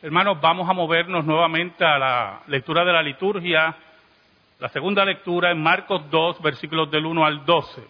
Hermanos, 0.00 0.40
vamos 0.40 0.70
a 0.70 0.72
movernos 0.72 1.24
nuevamente 1.24 1.84
a 1.84 1.98
la 1.98 2.42
lectura 2.46 2.84
de 2.84 2.92
la 2.92 3.02
liturgia. 3.02 3.74
La 4.60 4.68
segunda 4.68 5.04
lectura 5.04 5.50
en 5.50 5.60
Marcos 5.60 6.08
2, 6.08 6.40
versículos 6.40 6.88
del 6.88 7.04
1 7.04 7.26
al 7.26 7.44
12. 7.44 7.82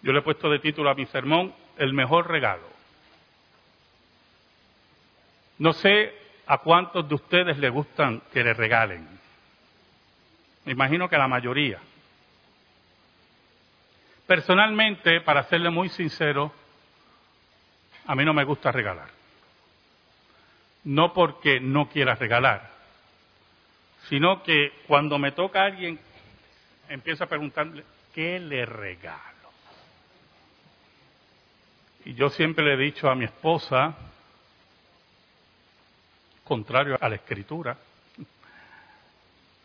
Yo 0.00 0.12
le 0.12 0.20
he 0.20 0.22
puesto 0.22 0.48
de 0.48 0.58
título 0.60 0.88
a 0.88 0.94
mi 0.94 1.04
sermón, 1.04 1.52
El 1.76 1.92
mejor 1.92 2.28
regalo. 2.28 2.66
No 5.58 5.74
sé 5.74 6.14
a 6.46 6.56
cuántos 6.58 7.06
de 7.06 7.16
ustedes 7.16 7.58
les 7.58 7.70
gustan 7.70 8.22
que 8.32 8.42
les 8.42 8.56
regalen. 8.56 9.06
Me 10.64 10.72
imagino 10.72 11.10
que 11.10 11.16
a 11.16 11.18
la 11.18 11.28
mayoría. 11.28 11.78
Personalmente, 14.26 15.20
para 15.20 15.42
serle 15.42 15.68
muy 15.68 15.90
sincero, 15.90 16.54
a 18.06 18.14
mí 18.14 18.24
no 18.24 18.32
me 18.32 18.44
gusta 18.44 18.72
regalar 18.72 19.17
no 20.88 21.12
porque 21.12 21.60
no 21.60 21.90
quiera 21.90 22.14
regalar, 22.14 22.70
sino 24.08 24.42
que 24.42 24.72
cuando 24.86 25.18
me 25.18 25.32
toca 25.32 25.60
a 25.60 25.66
alguien, 25.66 25.98
empiezo 26.88 27.24
a 27.24 27.26
preguntarle, 27.26 27.84
¿qué 28.14 28.40
le 28.40 28.64
regalo? 28.64 29.50
Y 32.06 32.14
yo 32.14 32.30
siempre 32.30 32.64
le 32.64 32.72
he 32.72 32.76
dicho 32.78 33.10
a 33.10 33.14
mi 33.14 33.26
esposa, 33.26 33.94
contrario 36.44 36.96
a 36.98 37.08
la 37.10 37.16
escritura, 37.16 37.76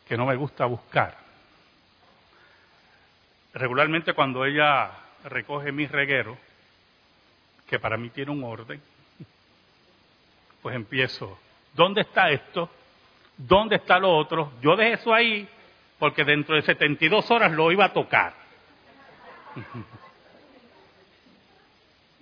que 0.05 0.17
no 0.17 0.25
me 0.25 0.35
gusta 0.35 0.65
buscar. 0.65 1.17
Regularmente 3.53 4.11
cuando 4.11 4.43
ella 4.43 4.91
recoge 5.23 5.71
mis 5.71 5.89
regueros, 5.89 6.37
que 7.65 7.79
para 7.79 7.95
mí 7.95 8.09
tiene 8.09 8.31
un 8.31 8.43
orden, 8.43 8.81
pues 10.63 10.75
empiezo, 10.77 11.37
¿dónde 11.73 12.01
está 12.01 12.31
esto? 12.31 12.69
¿Dónde 13.35 13.75
está 13.75 13.99
lo 13.99 14.15
otro? 14.15 14.53
Yo 14.61 14.77
dejé 14.77 14.93
eso 14.93 15.13
ahí 15.13 15.47
porque 15.99 16.23
dentro 16.23 16.55
de 16.55 16.61
72 16.61 17.29
horas 17.29 17.51
lo 17.51 17.69
iba 17.71 17.85
a 17.85 17.93
tocar. 17.93 18.33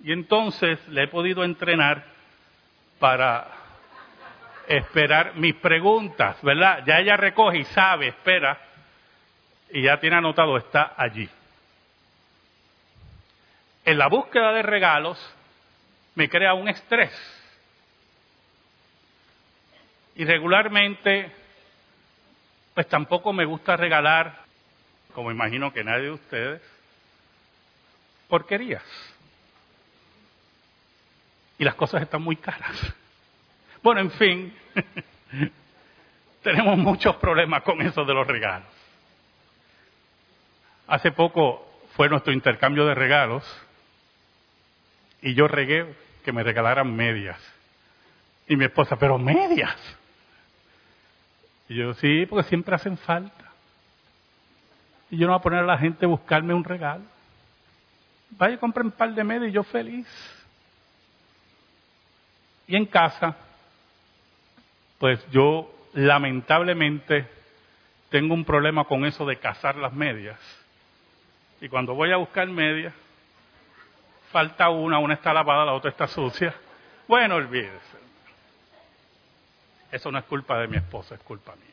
y 0.04 0.12
entonces 0.12 0.86
le 0.88 1.04
he 1.04 1.08
podido 1.08 1.44
entrenar 1.44 2.04
para 2.98 3.46
esperar 4.66 5.36
mis 5.36 5.54
preguntas, 5.54 6.36
¿verdad? 6.42 6.82
Ya 6.84 6.98
ella 6.98 7.16
recoge 7.16 7.58
y 7.58 7.64
sabe, 7.66 8.08
espera, 8.08 8.60
y 9.70 9.82
ya 9.82 10.00
tiene 10.00 10.16
anotado, 10.16 10.56
está 10.56 10.94
allí. 10.96 11.28
En 13.84 13.98
la 13.98 14.08
búsqueda 14.08 14.52
de 14.52 14.62
regalos 14.62 15.36
me 16.16 16.28
crea 16.28 16.54
un 16.54 16.68
estrés 16.68 17.41
y 20.14 20.24
regularmente, 20.24 21.30
pues 22.74 22.88
tampoco 22.88 23.32
me 23.32 23.44
gusta 23.44 23.76
regalar, 23.76 24.40
como 25.14 25.30
imagino 25.30 25.72
que 25.72 25.84
nadie 25.84 26.04
de 26.04 26.10
ustedes, 26.10 26.62
porquerías. 28.28 28.84
Y 31.58 31.64
las 31.64 31.74
cosas 31.74 32.02
están 32.02 32.22
muy 32.22 32.36
caras. 32.36 32.76
Bueno, 33.82 34.00
en 34.00 34.10
fin, 34.12 34.54
tenemos 36.42 36.76
muchos 36.78 37.16
problemas 37.16 37.62
con 37.62 37.80
eso 37.82 38.04
de 38.04 38.14
los 38.14 38.26
regalos. 38.26 38.68
Hace 40.86 41.12
poco 41.12 41.66
fue 41.96 42.08
nuestro 42.08 42.32
intercambio 42.32 42.84
de 42.86 42.94
regalos 42.94 43.44
y 45.22 45.34
yo 45.34 45.48
regué 45.48 45.94
que 46.24 46.32
me 46.32 46.42
regalaran 46.42 46.94
medias. 46.94 47.38
Y 48.48 48.56
mi 48.56 48.64
esposa, 48.64 48.96
pero 48.96 49.18
medias. 49.18 49.76
Y 51.72 51.74
yo, 51.74 51.94
sí, 51.94 52.26
porque 52.26 52.46
siempre 52.50 52.74
hacen 52.74 52.98
falta. 52.98 53.50
Y 55.10 55.16
yo 55.16 55.26
no 55.26 55.32
voy 55.32 55.38
a 55.38 55.42
poner 55.42 55.60
a 55.60 55.66
la 55.66 55.78
gente 55.78 56.04
a 56.04 56.08
buscarme 56.08 56.52
un 56.52 56.64
regalo. 56.64 57.04
Vaya, 58.32 58.58
compren 58.58 58.88
un 58.88 58.92
par 58.92 59.14
de 59.14 59.24
medias 59.24 59.48
y 59.48 59.52
yo 59.52 59.62
feliz. 59.62 60.06
Y 62.66 62.76
en 62.76 62.84
casa, 62.84 63.34
pues 64.98 65.26
yo 65.30 65.72
lamentablemente 65.94 67.26
tengo 68.10 68.34
un 68.34 68.44
problema 68.44 68.84
con 68.84 69.06
eso 69.06 69.24
de 69.24 69.38
cazar 69.38 69.76
las 69.76 69.94
medias. 69.94 70.38
Y 71.62 71.70
cuando 71.70 71.94
voy 71.94 72.12
a 72.12 72.18
buscar 72.18 72.48
medias, 72.48 72.92
falta 74.30 74.68
una, 74.68 74.98
una 74.98 75.14
está 75.14 75.32
lavada, 75.32 75.64
la 75.64 75.72
otra 75.72 75.90
está 75.90 76.06
sucia. 76.06 76.54
Bueno, 77.08 77.36
olvídese. 77.36 78.01
Eso 79.92 80.10
no 80.10 80.18
es 80.18 80.24
culpa 80.24 80.58
de 80.58 80.68
mi 80.68 80.78
esposa, 80.78 81.14
es 81.14 81.20
culpa 81.20 81.54
mía. 81.54 81.66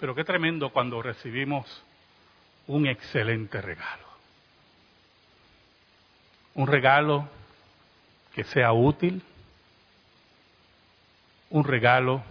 Pero 0.00 0.16
qué 0.16 0.24
tremendo 0.24 0.70
cuando 0.70 1.00
recibimos 1.00 1.64
un 2.66 2.88
excelente 2.88 3.62
regalo. 3.62 4.04
Un 6.54 6.66
regalo 6.66 7.28
que 8.34 8.42
sea 8.44 8.72
útil, 8.72 9.22
un 11.50 11.64
regalo 11.64 12.22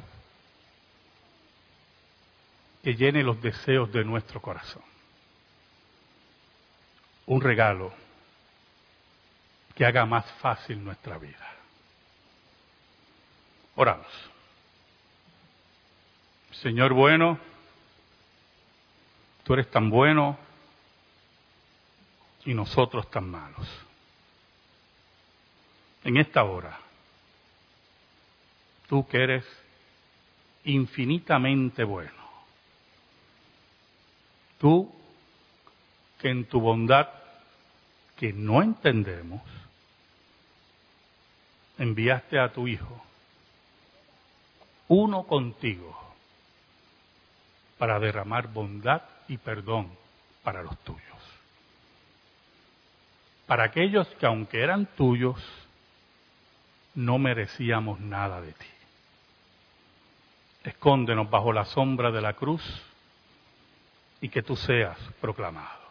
que 2.83 2.93
llene 2.93 3.23
los 3.23 3.41
deseos 3.41 3.91
de 3.93 4.03
nuestro 4.03 4.41
corazón. 4.41 4.83
Un 7.25 7.39
regalo 7.41 7.93
que 9.73 9.85
haga 9.85 10.05
más 10.05 10.29
fácil 10.33 10.83
nuestra 10.83 11.17
vida. 11.17 11.54
Oramos. 13.75 14.07
Señor 16.61 16.93
bueno, 16.93 17.37
tú 19.43 19.53
eres 19.53 19.69
tan 19.69 19.89
bueno 19.89 20.37
y 22.45 22.53
nosotros 22.53 23.09
tan 23.11 23.29
malos. 23.29 23.67
En 26.05 26.17
esta 26.17 26.43
hora, 26.43 26.79
tú 28.87 29.05
que 29.07 29.21
eres 29.21 29.45
infinitamente 30.63 31.83
bueno, 31.83 32.23
tú 34.57 34.93
que 36.19 36.29
en 36.29 36.45
tu 36.45 36.61
bondad 36.61 37.09
que 38.15 38.31
no 38.31 38.61
entendemos, 38.61 39.41
enviaste 41.77 42.39
a 42.39 42.53
tu 42.53 42.67
Hijo 42.69 43.05
uno 44.87 45.23
contigo 45.23 45.95
para 47.77 47.99
derramar 47.99 48.47
bondad 48.47 49.01
y 49.27 49.37
perdón 49.37 49.91
para 50.43 50.63
los 50.63 50.77
tuyos. 50.79 51.01
Para 53.47 53.65
aquellos 53.65 54.07
que 54.19 54.25
aunque 54.25 54.61
eran 54.61 54.87
tuyos, 54.95 55.37
no 56.95 57.17
merecíamos 57.17 57.99
nada 57.99 58.41
de 58.41 58.53
ti. 58.53 58.65
Escóndenos 60.63 61.29
bajo 61.29 61.53
la 61.53 61.65
sombra 61.65 62.11
de 62.11 62.21
la 62.21 62.33
cruz 62.33 62.63
y 64.21 64.29
que 64.29 64.41
tú 64.41 64.55
seas 64.55 64.97
proclamado. 65.21 65.85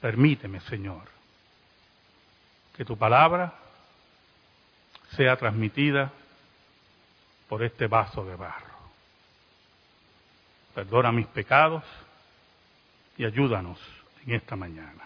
Permíteme, 0.00 0.60
Señor, 0.60 1.08
que 2.76 2.84
tu 2.84 2.96
palabra 2.96 3.54
sea 5.16 5.36
transmitida 5.36 6.12
por 7.48 7.62
este 7.62 7.86
vaso 7.86 8.24
de 8.24 8.36
barro. 8.36 8.66
Perdona 10.74 11.10
mis 11.10 11.26
pecados 11.26 11.82
y 13.16 13.24
ayúdanos 13.24 13.78
en 14.26 14.34
esta 14.34 14.54
mañana. 14.54 15.04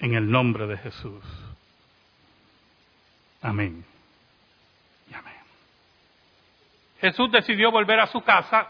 En 0.00 0.14
el 0.14 0.30
nombre 0.30 0.66
de 0.66 0.78
Jesús. 0.78 1.22
Amén. 3.42 3.84
Y 5.10 5.14
amén. 5.14 5.34
Jesús 7.00 7.30
decidió 7.30 7.70
volver 7.70 8.00
a 8.00 8.06
su 8.06 8.22
casa, 8.22 8.68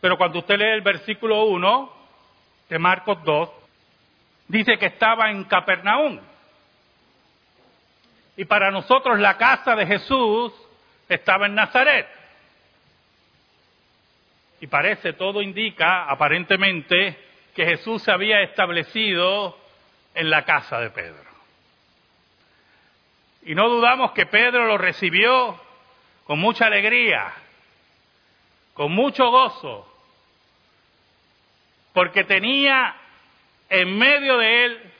pero 0.00 0.16
cuando 0.16 0.40
usted 0.40 0.56
lee 0.56 0.74
el 0.74 0.82
versículo 0.82 1.44
1 1.46 1.92
de 2.68 2.78
Marcos 2.78 3.18
2, 3.24 3.50
dice 4.48 4.78
que 4.78 4.86
estaba 4.86 5.30
en 5.30 5.44
Capernaum. 5.44 6.20
Y 8.36 8.44
para 8.44 8.70
nosotros 8.70 9.18
la 9.18 9.36
casa 9.36 9.74
de 9.74 9.86
Jesús 9.86 10.52
estaba 11.14 11.46
en 11.46 11.54
Nazaret. 11.54 12.06
Y 14.60 14.66
parece, 14.66 15.12
todo 15.12 15.40
indica 15.40 16.04
aparentemente 16.04 17.16
que 17.54 17.64
Jesús 17.64 18.02
se 18.02 18.10
había 18.10 18.40
establecido 18.42 19.58
en 20.14 20.30
la 20.30 20.44
casa 20.44 20.80
de 20.80 20.90
Pedro. 20.90 21.28
Y 23.42 23.54
no 23.54 23.68
dudamos 23.68 24.12
que 24.12 24.26
Pedro 24.26 24.66
lo 24.66 24.78
recibió 24.78 25.58
con 26.24 26.38
mucha 26.38 26.66
alegría, 26.66 27.32
con 28.74 28.92
mucho 28.92 29.30
gozo, 29.30 29.90
porque 31.92 32.24
tenía 32.24 32.94
en 33.70 33.96
medio 33.96 34.38
de 34.38 34.64
él 34.64 34.92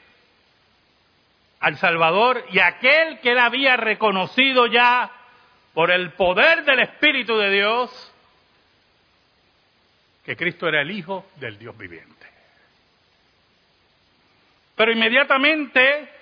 al 1.61 1.77
Salvador 1.77 2.45
y 2.51 2.61
aquel 2.61 3.21
que 3.21 3.33
él 3.33 3.39
había 3.39 3.77
reconocido 3.77 4.67
ya 4.67 5.11
por 5.79 5.93
el 5.93 6.11
poder 6.11 6.65
del 6.65 6.81
Espíritu 6.81 7.39
de 7.39 7.53
Dios, 7.53 8.13
que 10.25 10.35
Cristo 10.37 10.67
era 10.67 10.81
el 10.83 10.91
Hijo 10.91 11.27
del 11.37 11.57
Dios 11.57 11.79
viviente. 11.79 12.27
Pero 14.75 14.91
inmediatamente 14.91 16.13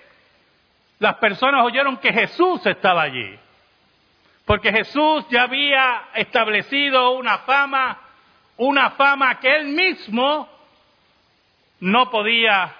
las 0.99 1.15
personas 1.15 1.65
oyeron 1.65 1.97
que 1.97 2.13
Jesús 2.13 2.63
estaba 2.67 3.01
allí, 3.01 3.35
porque 4.45 4.71
Jesús 4.71 5.25
ya 5.31 5.41
había 5.41 6.09
establecido 6.13 7.13
una 7.13 7.39
fama, 7.39 7.99
una 8.57 8.91
fama 8.91 9.39
que 9.39 9.55
él 9.55 9.69
mismo 9.69 10.47
no 11.79 12.11
podía 12.11 12.75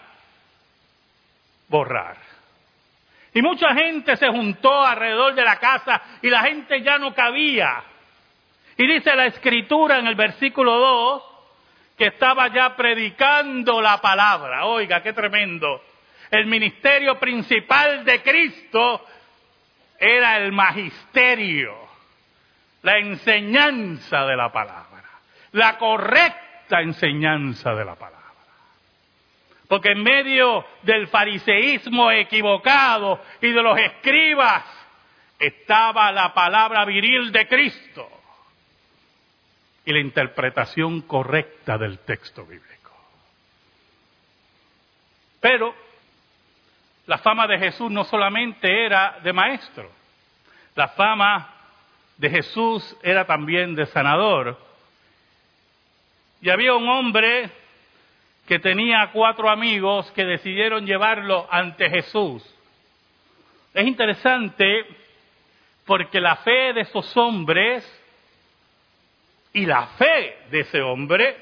borrar. 1.70 2.27
Y 3.34 3.42
mucha 3.42 3.74
gente 3.74 4.16
se 4.18 4.28
juntó 4.28 4.84
alrededor 4.84 5.36
de 5.36 5.44
la 5.44 5.58
casa 5.58 6.02
y 6.22 6.30
la 6.30 6.44
gente 6.44 6.82
ya 6.82 6.98
no 6.98 7.14
cabía. 7.14 7.84
Y 8.78 8.88
dice 8.88 9.16
la 9.16 9.26
escritura 9.26 10.00
en 10.00 10.08
el 10.08 10.16
versículo 10.16 10.78
2 10.78 11.24
que 11.98 12.08
estaba 12.08 12.48
ya 12.50 12.76
predicando 12.76 13.82
la 13.82 14.00
palabra. 14.00 14.66
Oiga, 14.66 15.02
qué 15.02 15.14
tremendo. 15.14 15.82
El 16.30 16.46
ministerio 16.46 17.18
principal 17.18 18.06
de 18.06 18.22
Cristo 18.22 19.06
era 19.98 20.38
el 20.38 20.52
magisterio, 20.52 21.76
la 22.84 23.00
enseñanza 23.00 24.26
de 24.26 24.36
la 24.36 24.52
palabra, 24.52 25.04
la 25.54 25.78
correcta 25.78 26.82
enseñanza 26.82 27.74
de 27.74 27.86
la 27.86 27.96
palabra. 27.96 28.17
Porque 29.68 29.92
en 29.92 30.02
medio 30.02 30.66
del 30.84 31.08
fariseísmo 31.08 32.10
equivocado 32.12 33.22
y 33.42 33.52
de 33.52 33.62
los 33.62 33.78
escribas 33.78 34.64
estaba 35.40 36.12
la 36.12 36.34
palabra 36.34 36.86
viril 36.86 37.32
de 37.32 37.48
Cristo 37.48 38.10
y 39.86 39.92
la 39.92 40.00
interpretación 40.00 41.02
correcta 41.02 41.78
del 41.78 42.00
texto 42.00 42.46
bíblico. 42.46 42.92
Pero 45.40 45.74
la 47.06 47.18
fama 47.20 47.48
de 47.48 47.58
Jesús 47.60 47.92
no 47.92 48.04
solamente 48.04 48.86
era 48.86 49.20
de 49.24 49.32
maestro, 49.34 49.90
la 50.76 50.90
fama 50.90 51.54
de 52.18 52.30
Jesús 52.30 52.98
era 53.02 53.26
también 53.26 53.76
de 53.76 53.86
sanador. 53.88 54.60
Y 56.42 56.50
había 56.50 56.74
un 56.74 56.88
hombre 56.90 57.50
que 58.48 58.60
tenía 58.60 59.12
cuatro 59.12 59.50
amigos 59.50 60.10
que 60.12 60.24
decidieron 60.24 60.86
llevarlo 60.86 61.46
ante 61.52 61.90
Jesús. 61.90 62.42
Es 63.74 63.86
interesante 63.86 64.86
porque 65.86 66.22
la 66.22 66.38
fe 66.38 66.72
de 66.74 66.82
esos 66.82 67.16
hombres 67.18 67.86
y 69.52 69.66
la 69.66 69.88
fe 69.98 70.38
de 70.50 70.62
ese 70.62 70.82
hombre 70.82 71.36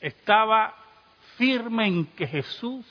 estaba 0.00 0.76
firme 1.36 1.88
en 1.88 2.06
que 2.06 2.28
Jesús 2.28 2.86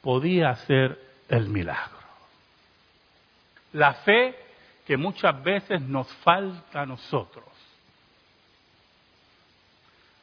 podía 0.00 0.50
hacer 0.50 0.98
el 1.28 1.48
milagro. 1.50 1.98
La 3.74 3.92
fe 3.92 4.34
que 4.86 4.96
muchas 4.96 5.42
veces 5.42 5.82
nos 5.82 6.10
falta 6.24 6.80
a 6.80 6.86
nosotros 6.86 7.57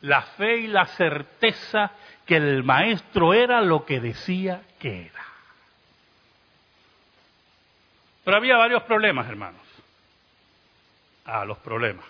la 0.01 0.21
fe 0.21 0.57
y 0.57 0.67
la 0.67 0.85
certeza 0.85 1.91
que 2.25 2.37
el 2.37 2.63
maestro 2.63 3.33
era 3.33 3.61
lo 3.61 3.85
que 3.85 3.99
decía 3.99 4.61
que 4.79 5.07
era. 5.07 5.25
Pero 8.23 8.37
había 8.37 8.57
varios 8.57 8.83
problemas, 8.83 9.27
hermanos. 9.27 9.61
Ah, 11.25 11.45
los 11.45 11.57
problemas. 11.59 12.05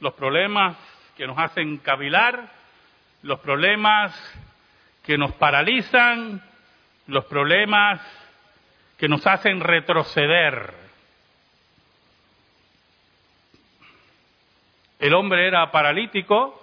Los 0.00 0.14
problemas 0.14 0.76
que 1.16 1.26
nos 1.26 1.38
hacen 1.38 1.78
cavilar, 1.78 2.48
los 3.22 3.40
problemas 3.40 4.14
que 5.02 5.16
nos 5.16 5.32
paralizan, 5.32 6.42
los 7.06 7.24
problemas 7.26 8.00
que 8.98 9.08
nos 9.08 9.26
hacen 9.26 9.60
retroceder. 9.60 10.81
El 15.02 15.14
hombre 15.14 15.48
era 15.48 15.68
paralítico, 15.72 16.62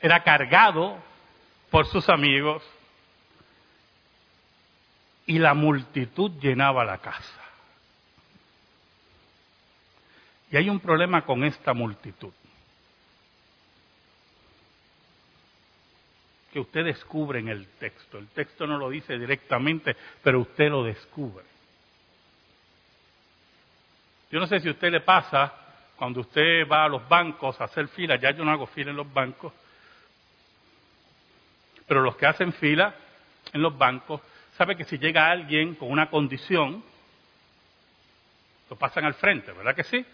era 0.00 0.22
cargado 0.22 0.96
por 1.70 1.86
sus 1.86 2.08
amigos 2.08 2.62
y 5.26 5.40
la 5.40 5.54
multitud 5.54 6.30
llenaba 6.40 6.84
la 6.84 6.98
casa. 6.98 7.42
Y 10.52 10.56
hay 10.56 10.70
un 10.70 10.78
problema 10.78 11.22
con 11.22 11.42
esta 11.42 11.74
multitud. 11.74 12.32
Que 16.52 16.60
usted 16.60 16.84
descubre 16.84 17.40
en 17.40 17.48
el 17.48 17.66
texto. 17.80 18.18
El 18.18 18.28
texto 18.28 18.68
no 18.68 18.78
lo 18.78 18.88
dice 18.88 19.18
directamente, 19.18 19.96
pero 20.22 20.38
usted 20.42 20.70
lo 20.70 20.84
descubre. 20.84 21.53
Yo 24.34 24.40
no 24.40 24.48
sé 24.48 24.58
si 24.58 24.66
a 24.66 24.72
usted 24.72 24.90
le 24.90 25.00
pasa 25.02 25.54
cuando 25.94 26.22
usted 26.22 26.66
va 26.68 26.86
a 26.86 26.88
los 26.88 27.08
bancos 27.08 27.60
a 27.60 27.66
hacer 27.66 27.86
fila, 27.86 28.16
ya 28.16 28.32
yo 28.32 28.44
no 28.44 28.50
hago 28.50 28.66
fila 28.66 28.90
en 28.90 28.96
los 28.96 29.12
bancos, 29.12 29.52
pero 31.86 32.02
los 32.02 32.16
que 32.16 32.26
hacen 32.26 32.52
fila 32.54 32.92
en 33.52 33.62
los 33.62 33.78
bancos, 33.78 34.20
sabe 34.58 34.76
que 34.76 34.82
si 34.86 34.98
llega 34.98 35.30
alguien 35.30 35.76
con 35.76 35.88
una 35.88 36.10
condición, 36.10 36.82
lo 38.68 38.74
pasan 38.74 39.04
al 39.04 39.14
frente, 39.14 39.52
¿verdad 39.52 39.76
que 39.76 39.84
sí? 39.84 40.04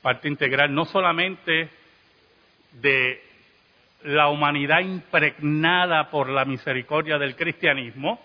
Parte 0.00 0.26
integral 0.26 0.74
no 0.74 0.86
solamente 0.86 1.68
de 2.72 3.22
la 4.04 4.28
humanidad 4.28 4.80
impregnada 4.80 6.08
por 6.08 6.30
la 6.30 6.46
misericordia 6.46 7.18
del 7.18 7.36
cristianismo, 7.36 8.22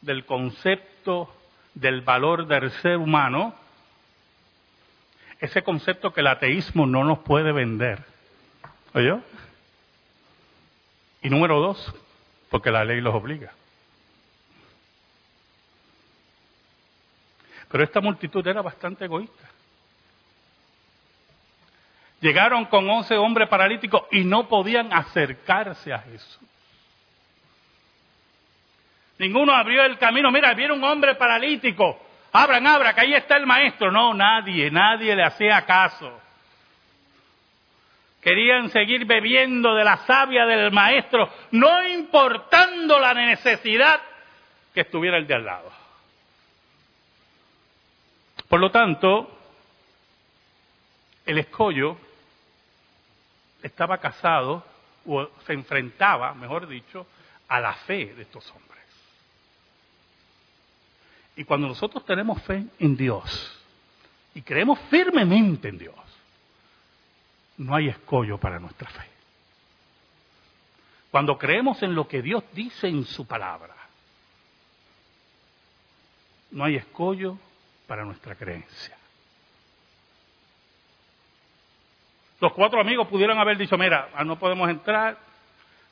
del 0.00 0.24
concepto 0.24 1.41
del 1.74 2.02
valor 2.02 2.46
del 2.46 2.70
ser 2.70 2.96
humano, 2.96 3.54
ese 5.40 5.62
concepto 5.62 6.12
que 6.12 6.20
el 6.20 6.28
ateísmo 6.28 6.86
no 6.86 7.04
nos 7.04 7.18
puede 7.20 7.52
vender. 7.52 8.04
¿Oye? 8.94 9.18
Y 11.22 11.30
número 11.30 11.60
dos, 11.60 11.94
porque 12.50 12.70
la 12.70 12.84
ley 12.84 13.00
los 13.00 13.14
obliga. 13.14 13.52
Pero 17.68 17.84
esta 17.84 18.00
multitud 18.00 18.46
era 18.46 18.60
bastante 18.60 19.06
egoísta. 19.06 19.48
Llegaron 22.20 22.66
con 22.66 22.88
once 22.88 23.16
hombres 23.16 23.48
paralíticos 23.48 24.02
y 24.12 24.24
no 24.24 24.46
podían 24.46 24.92
acercarse 24.92 25.92
a 25.92 25.98
Jesús. 26.00 26.38
Ninguno 29.22 29.54
abrió 29.54 29.84
el 29.84 29.98
camino. 29.98 30.32
Mira, 30.32 30.52
viene 30.52 30.72
un 30.72 30.82
hombre 30.82 31.14
paralítico. 31.14 31.96
Abran, 32.32 32.66
abran, 32.66 32.92
que 32.92 33.02
ahí 33.02 33.14
está 33.14 33.36
el 33.36 33.46
maestro. 33.46 33.92
No, 33.92 34.12
nadie, 34.12 34.68
nadie 34.68 35.14
le 35.14 35.22
hacía 35.22 35.64
caso. 35.64 36.20
Querían 38.20 38.68
seguir 38.70 39.06
bebiendo 39.06 39.76
de 39.76 39.84
la 39.84 39.98
savia 39.98 40.44
del 40.44 40.72
maestro, 40.72 41.28
no 41.52 41.86
importando 41.86 42.98
la 42.98 43.14
necesidad 43.14 44.00
que 44.74 44.80
estuviera 44.80 45.18
el 45.18 45.28
de 45.28 45.34
al 45.34 45.44
lado. 45.44 45.70
Por 48.48 48.58
lo 48.58 48.72
tanto, 48.72 49.38
el 51.26 51.38
escollo 51.38 51.96
estaba 53.62 53.98
casado, 53.98 54.66
o 55.06 55.28
se 55.46 55.52
enfrentaba, 55.52 56.34
mejor 56.34 56.66
dicho, 56.66 57.06
a 57.46 57.60
la 57.60 57.74
fe 57.74 58.14
de 58.14 58.22
estos 58.22 58.50
hombres. 58.50 58.81
Y 61.36 61.44
cuando 61.44 61.68
nosotros 61.68 62.04
tenemos 62.04 62.42
fe 62.42 62.64
en 62.78 62.96
Dios 62.96 63.58
y 64.34 64.42
creemos 64.42 64.78
firmemente 64.90 65.68
en 65.68 65.78
Dios, 65.78 65.94
no 67.58 67.74
hay 67.74 67.88
escollo 67.88 68.38
para 68.38 68.58
nuestra 68.58 68.88
fe. 68.90 69.06
Cuando 71.10 71.36
creemos 71.36 71.82
en 71.82 71.94
lo 71.94 72.08
que 72.08 72.22
Dios 72.22 72.42
dice 72.52 72.88
en 72.88 73.04
su 73.04 73.26
palabra, 73.26 73.74
no 76.50 76.64
hay 76.64 76.76
escollo 76.76 77.38
para 77.86 78.04
nuestra 78.04 78.34
creencia. 78.34 78.96
Los 82.40 82.52
cuatro 82.54 82.80
amigos 82.80 83.06
pudieron 83.08 83.38
haber 83.38 83.56
dicho, 83.56 83.78
mira, 83.78 84.08
ah, 84.14 84.24
no 84.24 84.38
podemos 84.38 84.68
entrar, 84.68 85.16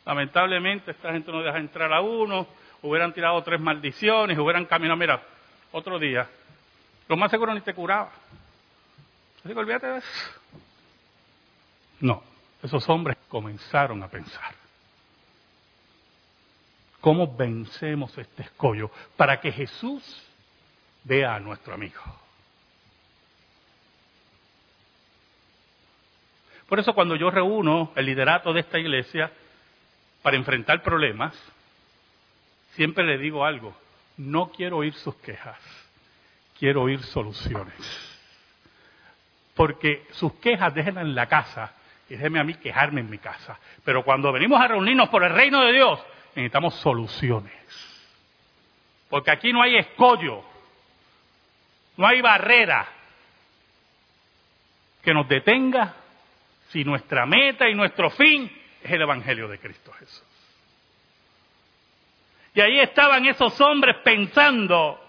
lamentablemente 0.05 0.91
esta 0.91 1.13
gente 1.13 1.31
no 1.31 1.43
deja 1.43 1.59
entrar 1.59 1.93
a 1.93 2.01
uno, 2.01 2.47
hubieran 2.83 3.13
tirado 3.13 3.43
tres 3.43 3.61
maldiciones, 3.61 4.39
hubieran 4.39 4.67
caminado, 4.67 4.97
mira, 4.97 5.23
otro 5.73 5.99
día, 5.99 6.29
lo 7.09 7.17
más 7.17 7.31
seguro 7.31 7.55
ni 7.55 7.61
te 7.61 7.75
curaba. 7.75 8.11
Así 9.39 9.53
que 9.53 9.59
olvídate 9.59 9.87
de 9.87 9.99
eso. 9.99 10.41
No. 12.01 12.23
esos 12.63 12.89
hombres 12.89 13.17
comenzaron 13.29 14.03
a 14.03 14.09
pensar. 14.09 14.55
¿Cómo 17.01 17.35
vencemos 17.35 18.17
este 18.19 18.43
escollo 18.43 18.91
para 19.17 19.41
que 19.41 19.51
Jesús 19.51 20.23
vea 21.05 21.35
a 21.35 21.41
nuestro 21.41 21.75
amigo? 21.75 22.01
Por 26.69 26.79
eso 26.79 26.93
cuando 26.95 27.17
yo 27.17 27.31
reúno 27.31 27.93
el 27.97 28.07
liderato 28.07 28.53
de 28.53 28.61
esta 28.61 28.79
iglesia 28.79 29.33
para 30.23 30.37
enfrentar 30.37 30.83
problemas, 30.83 31.35
siempre 32.73 33.05
le 33.05 33.19
digo 33.19 33.45
algo, 33.45 33.77
no 34.17 34.51
quiero 34.51 34.79
oír 34.79 34.95
sus 34.95 35.15
quejas, 35.17 35.59
quiero 36.59 36.83
oír 36.83 37.03
soluciones. 37.03 37.75
Porque 39.55 40.07
sus 40.13 40.35
quejas 40.35 40.75
déjenlas 40.75 41.05
en 41.05 41.15
la 41.15 41.27
casa 41.27 41.75
y 42.09 42.15
déjenme 42.15 42.41
a 42.41 42.45
mí 42.45 42.55
quejarme 42.55 43.01
en 43.01 43.11
mi 43.11 43.19
casa. 43.19 43.59
Pero 43.85 44.05
cuando 44.05 44.33
venimos 44.33 44.61
a 44.61 44.69
reunirnos 44.69 45.09
por 45.09 45.25
el 45.25 45.33
reino 45.33 45.63
de 45.63 45.73
Dios, 45.73 46.01
necesitamos 46.35 46.75
soluciones. 46.77 47.53
Porque 49.09 49.31
aquí 49.31 49.53
no 49.53 49.63
hay 49.63 49.77
escollo, 49.77 50.45
no 51.97 52.07
hay 52.07 52.21
barrera 52.21 52.87
que 55.03 55.13
nos 55.13 55.29
detenga 55.29 55.95
si 56.69 56.85
nuestra 56.85 57.27
meta 57.27 57.69
y 57.69 57.75
nuestro 57.75 58.11
fin 58.11 58.51
es 58.83 58.91
el 58.91 59.03
Evangelio 59.03 59.49
de 59.49 59.59
Cristo 59.59 59.93
Jesús. 59.93 60.30
Y 62.55 62.61
ahí 62.61 62.81
estaban 62.81 63.25
esos 63.27 63.61
hombres 63.61 63.97
pensando, 64.03 65.01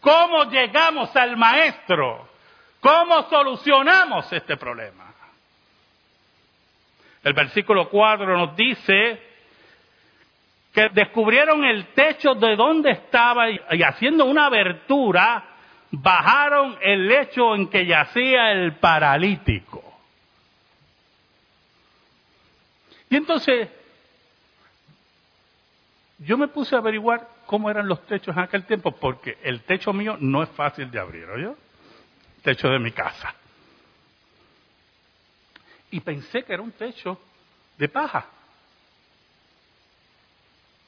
¿cómo 0.00 0.44
llegamos 0.44 1.14
al 1.16 1.36
Maestro? 1.36 2.28
¿Cómo 2.80 3.28
solucionamos 3.28 4.32
este 4.32 4.56
problema? 4.56 5.04
El 7.24 7.32
versículo 7.32 7.88
4 7.88 8.36
nos 8.36 8.54
dice 8.54 9.22
que 10.74 10.88
descubrieron 10.90 11.64
el 11.64 11.86
techo 11.94 12.34
de 12.34 12.54
donde 12.56 12.90
estaba 12.90 13.48
y 13.48 13.82
haciendo 13.82 14.26
una 14.26 14.46
abertura, 14.46 15.44
bajaron 15.90 16.76
el 16.82 17.08
lecho 17.08 17.54
en 17.54 17.68
que 17.68 17.86
yacía 17.86 18.52
el 18.52 18.74
paralítico. 18.74 19.82
Y 23.08 23.16
entonces 23.16 23.68
yo 26.18 26.38
me 26.38 26.48
puse 26.48 26.74
a 26.74 26.78
averiguar 26.78 27.28
cómo 27.46 27.70
eran 27.70 27.88
los 27.88 28.06
techos 28.06 28.36
en 28.36 28.42
aquel 28.42 28.64
tiempo, 28.64 28.92
porque 28.92 29.38
el 29.42 29.62
techo 29.62 29.92
mío 29.92 30.16
no 30.20 30.42
es 30.42 30.48
fácil 30.50 30.90
de 30.90 31.00
abrir. 31.00 31.24
El 31.24 31.56
techo 32.42 32.68
de 32.68 32.78
mi 32.78 32.92
casa. 32.92 33.34
Y 35.90 36.00
pensé 36.00 36.44
que 36.44 36.52
era 36.52 36.62
un 36.62 36.72
techo 36.72 37.20
de 37.76 37.88
paja. 37.88 38.26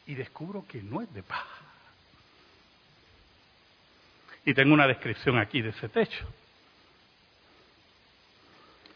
Y 0.07 0.15
descubro 0.15 0.65
que 0.67 0.83
no 0.83 1.03
es 1.03 1.13
de 1.13 1.23
paja. 1.23 1.65
Y 4.45 4.55
tengo 4.55 4.73
una 4.73 4.87
descripción 4.87 5.39
aquí 5.39 5.61
de 5.61 5.71
ese 5.71 5.89
techo. 5.89 6.25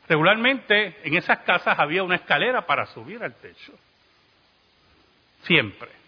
Regularmente 0.09 1.01
en 1.05 1.15
esas 1.17 1.39
casas 1.41 1.79
había 1.79 2.05
una 2.05 2.17
escalera 2.17 2.65
para 2.67 2.87
subir 2.87 3.23
al 3.23 3.35
techo. 3.35 3.73
Siempre. 5.43 6.00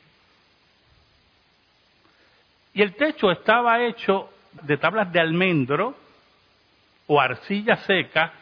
Y 2.74 2.82
el 2.82 2.94
techo 2.94 3.30
estaba 3.30 3.82
hecho 3.82 4.30
de 4.62 4.76
tablas 4.76 5.12
de 5.12 5.20
almendro 5.20 5.94
o 7.06 7.20
arcilla 7.20 7.76
seca 7.76 8.32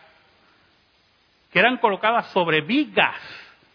que 1.52 1.58
eran 1.58 1.78
colocadas 1.78 2.26
sobre 2.28 2.60
vigas 2.60 3.16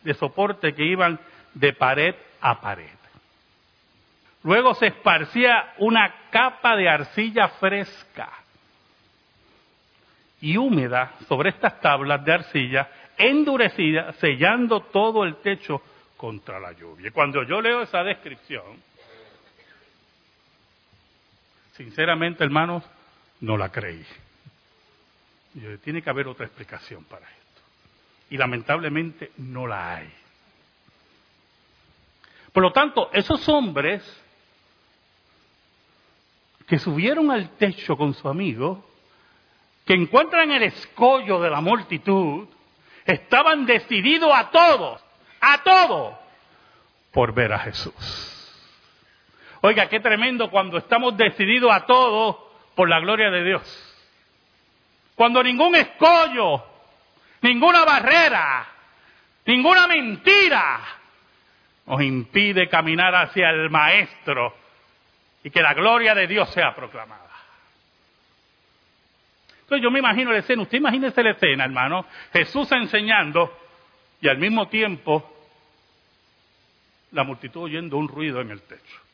de 0.03 0.13
soporte 0.13 0.73
que 0.73 0.85
iban 0.85 1.19
de 1.53 1.73
pared 1.73 2.15
a 2.41 2.61
pared. 2.61 2.95
Luego 4.43 4.75
se 4.75 4.87
esparcía 4.87 5.73
una 5.79 6.13
capa 6.29 6.75
de 6.75 6.87
arcilla 6.87 7.47
fresca 7.49 8.29
y 10.39 10.55
húmeda 10.55 11.13
sobre 11.27 11.49
estas 11.49 11.81
tablas 11.81 12.23
de 12.23 12.33
arcilla 12.33 12.89
endurecidas, 13.17 14.15
sellando 14.17 14.81
todo 14.81 15.23
el 15.23 15.37
techo 15.37 15.81
contra 16.15 16.59
la 16.59 16.73
lluvia. 16.73 17.11
Cuando 17.11 17.43
yo 17.43 17.61
leo 17.61 17.81
esa 17.81 18.03
descripción, 18.03 18.63
sinceramente, 21.75 22.43
hermanos, 22.43 22.83
no 23.41 23.57
la 23.57 23.71
creí. 23.71 24.05
tiene 25.83 26.01
que 26.01 26.09
haber 26.09 26.27
otra 26.27 26.45
explicación 26.45 27.03
para 27.05 27.25
esto. 27.27 27.61
Y 28.29 28.37
lamentablemente 28.37 29.31
no 29.37 29.67
la 29.67 29.95
hay. 29.95 30.13
Por 32.51 32.63
lo 32.63 32.71
tanto, 32.71 33.09
esos 33.13 33.47
hombres 33.49 34.03
que 36.67 36.79
subieron 36.79 37.29
al 37.29 37.51
techo 37.57 37.95
con 37.95 38.13
su 38.13 38.27
amigo, 38.27 38.89
que 39.85 39.93
encuentran 39.93 40.51
el 40.51 40.63
escollo 40.63 41.39
de 41.39 41.49
la 41.49 41.61
multitud, 41.61 42.47
estaban 43.05 43.65
decididos 43.65 44.31
a 44.33 44.49
todos, 44.49 45.03
a 45.39 45.61
todo, 45.63 46.17
por 47.11 47.33
ver 47.33 47.53
a 47.53 47.59
Jesús. 47.59 48.34
Oiga, 49.65 49.89
qué 49.89 49.99
tremendo 49.99 50.51
cuando 50.51 50.77
estamos 50.77 51.17
decididos 51.17 51.71
a 51.73 51.87
todo 51.87 52.51
por 52.75 52.87
la 52.87 52.99
gloria 52.99 53.31
de 53.31 53.43
Dios. 53.43 53.95
Cuando 55.15 55.41
ningún 55.41 55.75
escollo, 55.75 56.63
ninguna 57.41 57.83
barrera, 57.83 58.67
ninguna 59.43 59.87
mentira 59.87 60.81
nos 61.87 61.99
impide 61.99 62.69
caminar 62.69 63.15
hacia 63.15 63.49
el 63.49 63.71
Maestro 63.71 64.55
y 65.43 65.49
que 65.49 65.63
la 65.63 65.73
gloria 65.73 66.13
de 66.13 66.27
Dios 66.27 66.47
sea 66.51 66.75
proclamada. 66.75 67.23
Entonces 69.61 69.81
yo 69.81 69.89
me 69.89 69.97
imagino 69.97 70.31
la 70.31 70.39
escena, 70.39 70.61
usted 70.61 70.77
imagínese 70.77 71.23
la 71.23 71.31
escena, 71.31 71.65
hermano, 71.65 72.05
Jesús 72.31 72.71
enseñando 72.71 73.51
y 74.21 74.27
al 74.27 74.37
mismo 74.37 74.67
tiempo 74.67 75.27
la 77.13 77.23
multitud 77.23 77.63
oyendo 77.63 77.97
un 77.97 78.07
ruido 78.07 78.41
en 78.41 78.51
el 78.51 78.61
techo. 78.61 79.04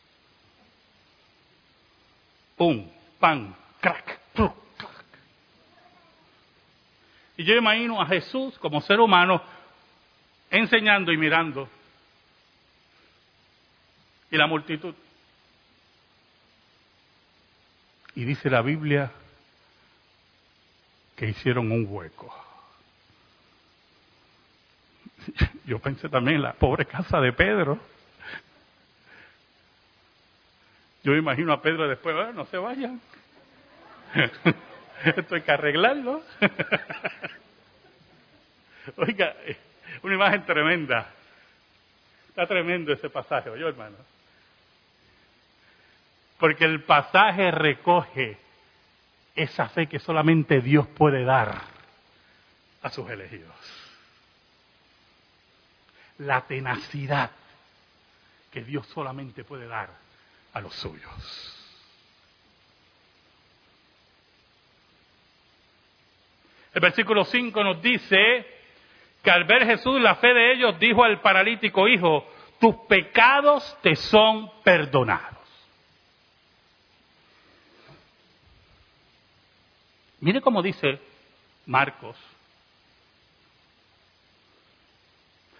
Pum, 2.62 2.86
pan, 3.20 3.56
crack, 3.80 4.20
crack. 4.36 4.54
Y 7.36 7.44
yo 7.44 7.56
imagino 7.56 8.00
a 8.00 8.06
Jesús 8.06 8.56
como 8.60 8.82
ser 8.82 9.00
humano 9.00 9.42
enseñando 10.52 11.12
y 11.12 11.18
mirando. 11.18 11.68
Y 14.30 14.38
la 14.38 14.46
multitud. 14.46 14.94
Y 18.14 18.26
dice 18.26 18.48
la 18.48 18.62
Biblia 18.62 19.12
que 21.16 21.30
hicieron 21.30 21.72
un 21.72 21.88
hueco. 21.90 22.32
Yo 25.66 25.80
pensé 25.80 26.10
también 26.10 26.36
en 26.36 26.44
la 26.44 26.54
pobre 26.54 26.86
casa 26.86 27.20
de 27.20 27.34
Pedro. 27.34 27.80
Yo 31.04 31.16
imagino 31.16 31.52
a 31.52 31.62
Pedro 31.62 31.88
después, 31.88 32.16
ah, 32.16 32.32
no 32.34 32.46
se 32.46 32.58
vayan. 32.58 33.02
Esto 35.04 35.36
hay 35.36 35.42
que 35.42 35.52
arreglarlo. 35.52 36.24
Oiga, 38.98 39.36
una 40.04 40.16
imagen 40.16 40.46
tremenda. 40.46 41.10
Está 42.30 42.48
tremendo 42.48 42.94
ese 42.94 43.10
pasaje, 43.10 43.50
oye 43.50 43.68
hermano. 43.68 43.98
Porque 46.40 46.66
el 46.66 46.84
pasaje 46.84 47.52
recoge 47.52 48.38
esa 49.36 49.70
fe 49.70 49.88
que 49.88 50.00
solamente 50.00 50.62
Dios 50.62 50.88
puede 50.88 51.24
dar 51.24 51.62
a 52.82 52.90
sus 52.90 53.10
elegidos. 53.10 53.56
La 56.20 56.42
tenacidad 56.42 57.32
que 58.52 58.64
Dios 58.64 58.88
solamente 58.88 59.44
puede 59.44 59.68
dar 59.68 59.90
a 60.54 60.62
los 60.62 60.74
suyos. 60.76 61.52
El 66.74 66.82
versículo 66.82 67.26
5 67.26 67.64
nos 67.64 67.82
dice 67.82 68.48
que 69.22 69.32
al 69.32 69.44
ver 69.44 69.66
Jesús 69.66 70.02
la 70.02 70.16
fe 70.16 70.34
de 70.34 70.54
ellos, 70.54 70.80
dijo 70.80 71.04
al 71.04 71.22
paralítico, 71.22 71.88
hijo, 71.88 72.26
tus 72.60 72.76
pecados 72.88 73.78
te 73.82 73.96
son 73.96 74.50
perdonados. 74.64 75.32
Mire 80.22 80.40
cómo 80.40 80.62
dice 80.62 81.00
Marcos. 81.66 82.16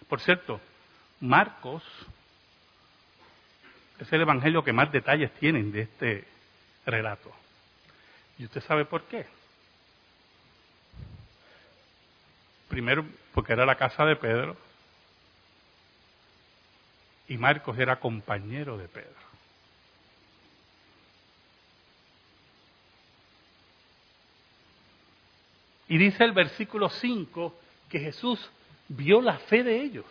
Por 0.08 0.22
cierto, 0.22 0.62
Marcos 1.20 1.84
es 4.02 4.14
el 4.14 4.22
evangelio 4.22 4.64
que 4.64 4.74
más 4.74 4.92
detalles 4.92 5.32
tienen 5.36 5.72
de 5.72 5.82
este 5.82 6.28
relato. 6.86 7.32
¿Y 8.38 8.46
usted 8.46 8.62
sabe 8.62 8.86
por 8.86 9.04
qué? 9.04 9.26
primero 12.72 13.06
porque 13.34 13.52
era 13.52 13.66
la 13.66 13.76
casa 13.76 14.06
de 14.06 14.16
Pedro, 14.16 14.56
y 17.28 17.38
Marcos 17.38 17.78
era 17.78 18.00
compañero 18.00 18.78
de 18.78 18.88
Pedro. 18.88 19.22
Y 25.90 25.98
dice 25.98 26.24
el 26.24 26.32
versículo 26.32 26.90
5 26.90 27.54
que 27.90 28.00
Jesús 28.00 28.40
vio 28.88 29.22
la 29.22 29.38
fe 29.38 29.64
de 29.64 29.82
ellos. 29.82 30.06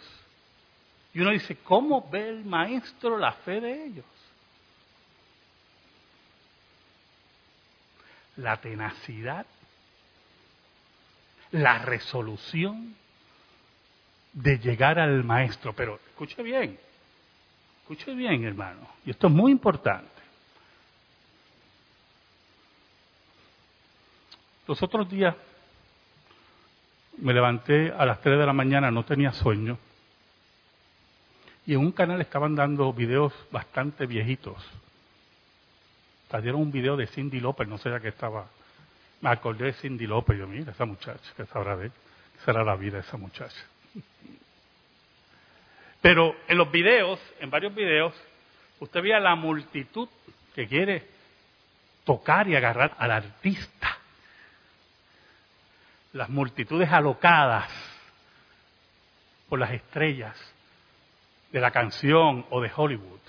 Y 1.12 1.20
uno 1.20 1.30
dice, 1.30 1.56
¿cómo 1.64 2.08
ve 2.10 2.28
el 2.28 2.44
maestro 2.44 3.18
la 3.18 3.32
fe 3.32 3.60
de 3.60 3.84
ellos? 3.84 4.04
La 8.36 8.58
tenacidad, 8.58 9.44
la 11.50 11.78
resolución 11.78 12.94
de 14.32 14.58
llegar 14.58 14.98
al 15.00 15.24
maestro. 15.24 15.74
Pero 15.74 15.98
escuche 16.10 16.42
bien, 16.42 16.78
escuche 17.82 18.14
bien 18.14 18.44
hermano, 18.44 18.86
y 19.04 19.10
esto 19.10 19.26
es 19.26 19.32
muy 19.32 19.50
importante. 19.50 20.08
Los 24.68 24.80
otros 24.84 25.10
días 25.10 25.34
me 27.18 27.34
levanté 27.34 27.90
a 27.90 28.06
las 28.06 28.20
3 28.20 28.38
de 28.38 28.46
la 28.46 28.52
mañana, 28.52 28.92
no 28.92 29.04
tenía 29.04 29.32
sueño, 29.32 29.76
y 31.70 31.74
en 31.74 31.78
un 31.78 31.92
canal 31.92 32.20
estaban 32.20 32.56
dando 32.56 32.92
videos 32.92 33.32
bastante 33.52 34.04
viejitos. 34.04 34.56
Trajeron 36.26 36.62
un 36.62 36.72
video 36.72 36.96
de 36.96 37.06
Cindy 37.06 37.38
López, 37.38 37.68
no 37.68 37.78
sé 37.78 37.88
ya 37.90 38.00
qué 38.00 38.08
estaba. 38.08 38.48
Me 39.20 39.30
acordé 39.30 39.66
de 39.66 39.72
Cindy 39.74 40.08
López, 40.08 40.36
yo, 40.36 40.48
mira, 40.48 40.72
esa 40.72 40.84
muchacha, 40.84 41.32
que 41.36 41.46
sabrá 41.46 41.76
de 41.76 41.90
¿Qué 41.90 42.44
será 42.44 42.64
la 42.64 42.74
vida 42.74 42.96
de 42.96 43.02
esa 43.06 43.16
muchacha? 43.16 43.64
Pero 46.02 46.34
en 46.48 46.58
los 46.58 46.72
videos, 46.72 47.20
en 47.38 47.50
varios 47.50 47.72
videos, 47.72 48.14
usted 48.80 49.00
veía 49.00 49.20
la 49.20 49.36
multitud 49.36 50.08
que 50.56 50.66
quiere 50.66 51.06
tocar 52.02 52.48
y 52.48 52.56
agarrar 52.56 52.96
al 52.98 53.12
artista 53.12 53.96
las 56.14 56.28
multitudes 56.28 56.90
alocadas 56.90 57.70
por 59.48 59.60
las 59.60 59.70
estrellas 59.70 60.36
de 61.52 61.60
la 61.60 61.70
canción 61.70 62.46
o 62.50 62.60
de 62.60 62.70
Hollywood. 62.74 63.20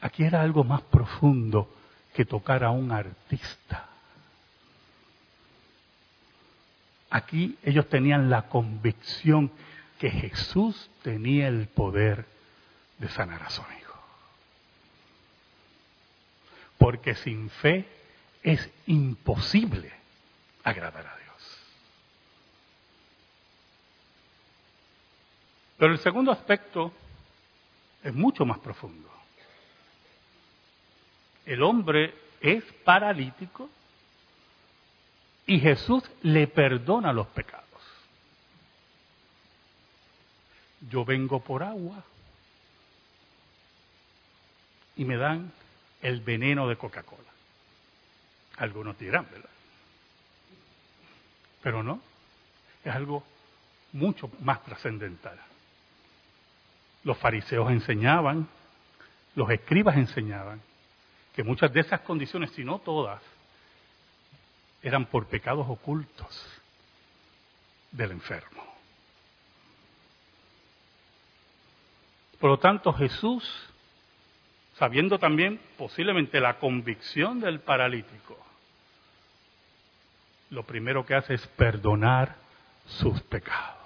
Aquí 0.00 0.24
era 0.24 0.42
algo 0.42 0.64
más 0.64 0.82
profundo 0.82 1.68
que 2.12 2.24
tocar 2.24 2.64
a 2.64 2.70
un 2.70 2.90
artista. 2.90 3.88
Aquí 7.10 7.56
ellos 7.62 7.88
tenían 7.88 8.28
la 8.28 8.48
convicción 8.48 9.50
que 9.98 10.10
Jesús 10.10 10.90
tenía 11.02 11.46
el 11.46 11.68
poder 11.68 12.26
de 12.98 13.08
sanar 13.08 13.42
a 13.42 13.50
su 13.50 13.62
amigo. 13.62 13.92
Porque 16.78 17.14
sin 17.14 17.50
fe 17.50 17.86
es 18.42 18.68
imposible 18.86 19.92
agradar 20.64 21.06
a 21.06 21.16
Dios. 21.16 21.21
Pero 25.82 25.94
el 25.94 25.98
segundo 25.98 26.30
aspecto 26.30 26.92
es 28.04 28.14
mucho 28.14 28.44
más 28.44 28.60
profundo. 28.60 29.10
El 31.44 31.60
hombre 31.60 32.14
es 32.40 32.62
paralítico 32.84 33.68
y 35.44 35.58
Jesús 35.58 36.04
le 36.22 36.46
perdona 36.46 37.12
los 37.12 37.26
pecados. 37.26 37.66
Yo 40.88 41.04
vengo 41.04 41.40
por 41.40 41.64
agua 41.64 42.04
y 44.94 45.04
me 45.04 45.16
dan 45.16 45.50
el 46.00 46.20
veneno 46.20 46.68
de 46.68 46.76
Coca-Cola. 46.76 47.32
Algunos 48.58 48.96
dirán, 49.00 49.26
¿verdad? 49.32 49.50
Pero 51.60 51.82
no, 51.82 52.00
es 52.84 52.94
algo 52.94 53.24
mucho 53.92 54.30
más 54.42 54.62
trascendental. 54.62 55.40
Los 57.04 57.18
fariseos 57.18 57.70
enseñaban, 57.70 58.48
los 59.34 59.50
escribas 59.50 59.96
enseñaban, 59.96 60.60
que 61.34 61.42
muchas 61.42 61.72
de 61.72 61.80
esas 61.80 62.00
condiciones, 62.00 62.50
si 62.52 62.64
no 62.64 62.78
todas, 62.78 63.22
eran 64.82 65.06
por 65.06 65.26
pecados 65.26 65.66
ocultos 65.68 66.46
del 67.90 68.12
enfermo. 68.12 68.62
Por 72.38 72.50
lo 72.50 72.58
tanto, 72.58 72.92
Jesús, 72.92 73.48
sabiendo 74.76 75.18
también 75.18 75.60
posiblemente 75.78 76.40
la 76.40 76.58
convicción 76.58 77.40
del 77.40 77.60
paralítico, 77.60 78.36
lo 80.50 80.64
primero 80.64 81.06
que 81.06 81.14
hace 81.14 81.34
es 81.34 81.46
perdonar 81.46 82.34
sus 82.86 83.22
pecados. 83.22 83.81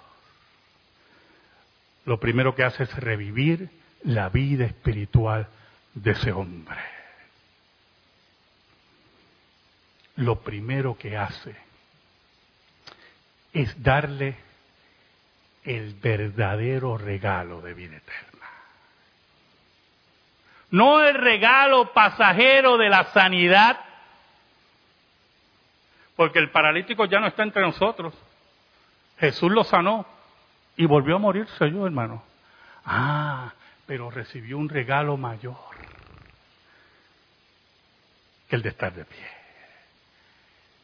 Lo 2.06 2.18
primero 2.20 2.54
que 2.54 2.64
hace 2.64 2.84
es 2.84 2.94
revivir 2.94 3.68
la 4.04 4.28
vida 4.28 4.64
espiritual 4.64 5.48
de 5.92 6.12
ese 6.12 6.32
hombre. 6.32 6.78
Lo 10.14 10.40
primero 10.40 10.96
que 10.96 11.16
hace 11.16 11.54
es 13.52 13.82
darle 13.82 14.36
el 15.64 15.94
verdadero 15.94 16.96
regalo 16.96 17.60
de 17.60 17.74
vida 17.74 17.96
eterna. 17.96 18.46
No 20.70 21.02
el 21.02 21.14
regalo 21.14 21.92
pasajero 21.92 22.78
de 22.78 22.88
la 22.88 23.04
sanidad 23.12 23.80
porque 26.14 26.38
el 26.38 26.50
paralítico 26.50 27.04
ya 27.06 27.18
no 27.18 27.26
está 27.26 27.42
entre 27.42 27.62
nosotros. 27.62 28.14
Jesús 29.18 29.50
lo 29.50 29.64
sanó 29.64 30.15
y 30.76 30.86
volvió 30.86 31.16
a 31.16 31.18
morirse 31.18 31.70
yo, 31.70 31.86
hermano. 31.86 32.22
Ah, 32.84 33.52
pero 33.86 34.10
recibió 34.10 34.58
un 34.58 34.68
regalo 34.68 35.16
mayor 35.16 35.56
que 38.48 38.56
el 38.56 38.62
de 38.62 38.68
estar 38.68 38.92
de 38.92 39.04
pie. 39.04 39.26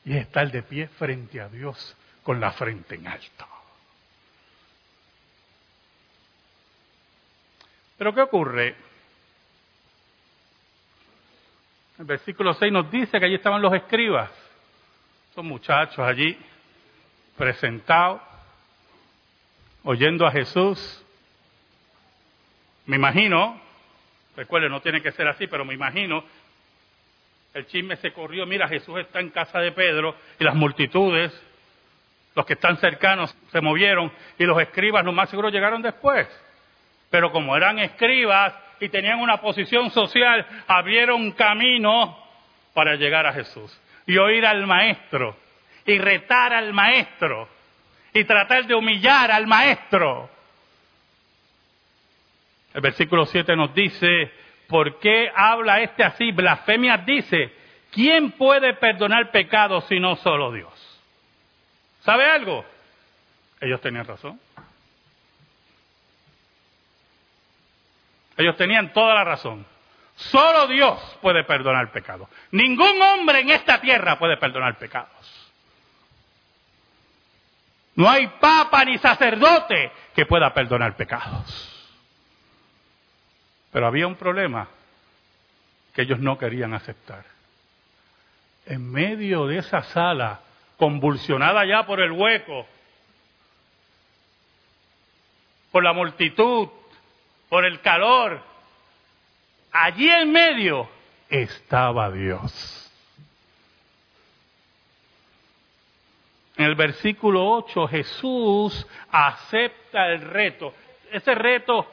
Y 0.04 0.16
es 0.16 0.22
estar 0.22 0.50
de 0.50 0.62
pie 0.62 0.88
frente 0.88 1.40
a 1.40 1.48
Dios 1.48 1.96
con 2.22 2.40
la 2.40 2.52
frente 2.52 2.96
en 2.96 3.06
alto. 3.06 3.46
Pero 7.98 8.14
¿qué 8.14 8.20
ocurre? 8.22 8.74
El 11.98 12.04
versículo 12.04 12.52
6 12.54 12.72
nos 12.72 12.90
dice 12.90 13.20
que 13.20 13.26
allí 13.26 13.34
estaban 13.34 13.62
los 13.62 13.72
escribas. 13.74 14.30
Son 15.34 15.46
muchachos 15.46 16.00
allí 16.00 16.36
presentados, 17.36 18.20
oyendo 19.84 20.26
a 20.26 20.32
Jesús. 20.32 21.04
Me 22.86 22.96
imagino, 22.96 23.60
recuerden, 24.36 24.70
no 24.70 24.80
tiene 24.80 25.00
que 25.00 25.12
ser 25.12 25.28
así, 25.28 25.46
pero 25.46 25.64
me 25.64 25.74
imagino, 25.74 26.24
el 27.54 27.66
chisme 27.66 27.96
se 27.96 28.12
corrió, 28.12 28.46
mira, 28.46 28.68
Jesús 28.68 28.98
está 28.98 29.20
en 29.20 29.30
casa 29.30 29.58
de 29.60 29.72
Pedro 29.72 30.16
y 30.38 30.44
las 30.44 30.54
multitudes, 30.54 31.32
los 32.34 32.46
que 32.46 32.54
están 32.54 32.78
cercanos, 32.78 33.36
se 33.50 33.60
movieron 33.60 34.10
y 34.38 34.44
los 34.44 34.60
escribas, 34.60 35.04
lo 35.04 35.12
más 35.12 35.28
seguro, 35.28 35.50
llegaron 35.50 35.82
después. 35.82 36.26
Pero 37.10 37.30
como 37.30 37.54
eran 37.56 37.78
escribas 37.78 38.54
y 38.80 38.88
tenían 38.88 39.20
una 39.20 39.36
posición 39.36 39.90
social, 39.90 40.46
abrieron 40.66 41.32
camino 41.32 42.18
para 42.72 42.96
llegar 42.96 43.26
a 43.26 43.34
Jesús 43.34 43.78
y 44.06 44.16
oír 44.16 44.46
al 44.46 44.66
maestro 44.66 45.36
y 45.84 45.98
retar 45.98 46.54
al 46.54 46.72
maestro 46.72 47.48
y 48.14 48.24
tratar 48.24 48.66
de 48.66 48.74
humillar 48.74 49.30
al 49.30 49.46
maestro. 49.46 50.28
El 52.74 52.80
versículo 52.80 53.26
7 53.26 53.54
nos 53.56 53.74
dice, 53.74 54.32
¿por 54.68 54.98
qué 54.98 55.30
habla 55.34 55.80
este 55.80 56.04
así? 56.04 56.32
Blasfemia 56.32 56.98
dice, 56.98 57.52
¿quién 57.90 58.32
puede 58.32 58.74
perdonar 58.74 59.30
pecados 59.30 59.84
si 59.88 60.00
no 60.00 60.16
solo 60.16 60.52
Dios? 60.52 60.72
¿Sabe 62.00 62.24
algo? 62.24 62.64
Ellos 63.60 63.80
tenían 63.80 64.06
razón. 64.06 64.40
Ellos 68.36 68.56
tenían 68.56 68.92
toda 68.92 69.14
la 69.14 69.24
razón. 69.24 69.64
Solo 70.16 70.66
Dios 70.66 70.98
puede 71.20 71.44
perdonar 71.44 71.90
pecados. 71.92 72.28
Ningún 72.50 73.00
hombre 73.00 73.40
en 73.40 73.50
esta 73.50 73.80
tierra 73.80 74.18
puede 74.18 74.36
perdonar 74.36 74.78
pecados. 74.78 75.10
No 77.94 78.08
hay 78.08 78.26
papa 78.40 78.84
ni 78.84 78.98
sacerdote 78.98 79.92
que 80.14 80.26
pueda 80.26 80.52
perdonar 80.54 80.96
pecados. 80.96 81.68
Pero 83.70 83.86
había 83.86 84.06
un 84.06 84.16
problema 84.16 84.68
que 85.94 86.02
ellos 86.02 86.18
no 86.18 86.38
querían 86.38 86.74
aceptar. 86.74 87.24
En 88.66 88.90
medio 88.90 89.46
de 89.46 89.58
esa 89.58 89.82
sala 89.82 90.40
convulsionada 90.78 91.64
ya 91.66 91.84
por 91.84 92.00
el 92.00 92.12
hueco, 92.12 92.66
por 95.70 95.82
la 95.82 95.92
multitud, 95.92 96.68
por 97.48 97.64
el 97.64 97.80
calor, 97.80 98.42
allí 99.72 100.08
en 100.08 100.32
medio 100.32 100.88
estaba 101.28 102.10
Dios. 102.10 102.81
En 106.62 106.68
el 106.68 106.76
versículo 106.76 107.44
8 107.44 107.88
Jesús 107.88 108.86
acepta 109.10 110.06
el 110.12 110.20
reto. 110.20 110.72
Ese 111.10 111.34
reto 111.34 111.88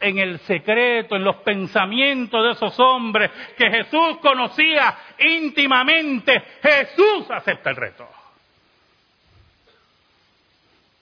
en 0.00 0.16
el 0.16 0.38
secreto, 0.38 1.16
en 1.16 1.22
los 1.22 1.36
pensamientos 1.36 2.42
de 2.42 2.52
esos 2.52 2.80
hombres 2.80 3.30
que 3.58 3.70
Jesús 3.70 4.16
conocía 4.22 4.96
íntimamente, 5.18 6.42
Jesús 6.62 7.30
acepta 7.30 7.68
el 7.68 7.76
reto. 7.76 8.08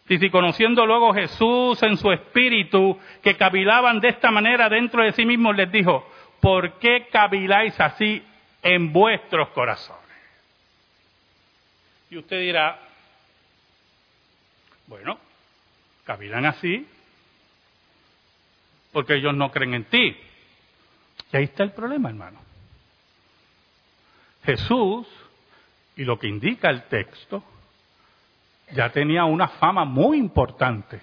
Y 0.09 0.18
si 0.18 0.29
conociendo 0.29 0.85
luego 0.85 1.14
Jesús 1.14 1.81
en 1.85 1.96
su 1.96 2.11
espíritu, 2.11 2.98
que 3.22 3.37
cavilaban 3.37 4.00
de 4.00 4.09
esta 4.09 4.33
manera 4.33 4.68
dentro 4.68 5.05
de 5.05 5.12
sí 5.12 5.24
mismos, 5.24 5.55
les 5.55 5.70
dijo, 5.70 6.05
¿por 6.40 6.81
qué 6.81 7.07
caviláis 7.12 7.79
así 7.79 8.24
en 8.61 8.92
vuestros 8.92 9.50
corazones? 9.50 10.03
Y 12.11 12.18
usted 12.18 12.40
dirá, 12.40 12.81
bueno, 14.86 15.18
cavilan 16.04 16.46
así 16.46 16.86
porque 18.94 19.16
ellos 19.16 19.34
no 19.34 19.50
creen 19.50 19.74
en 19.74 19.84
ti. 19.84 20.16
Y 21.32 21.36
ahí 21.36 21.44
está 21.44 21.64
el 21.64 21.72
problema, 21.72 22.08
hermano. 22.10 22.40
Jesús, 24.44 25.08
y 25.96 26.04
lo 26.04 26.16
que 26.16 26.28
indica 26.28 26.70
el 26.70 26.84
texto, 26.84 27.42
ya 28.70 28.90
tenía 28.90 29.24
una 29.24 29.48
fama 29.48 29.84
muy 29.84 30.16
importante 30.16 31.00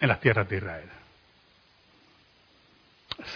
en 0.00 0.08
las 0.08 0.20
tierras 0.20 0.48
de 0.48 0.56
Israel. 0.56 0.88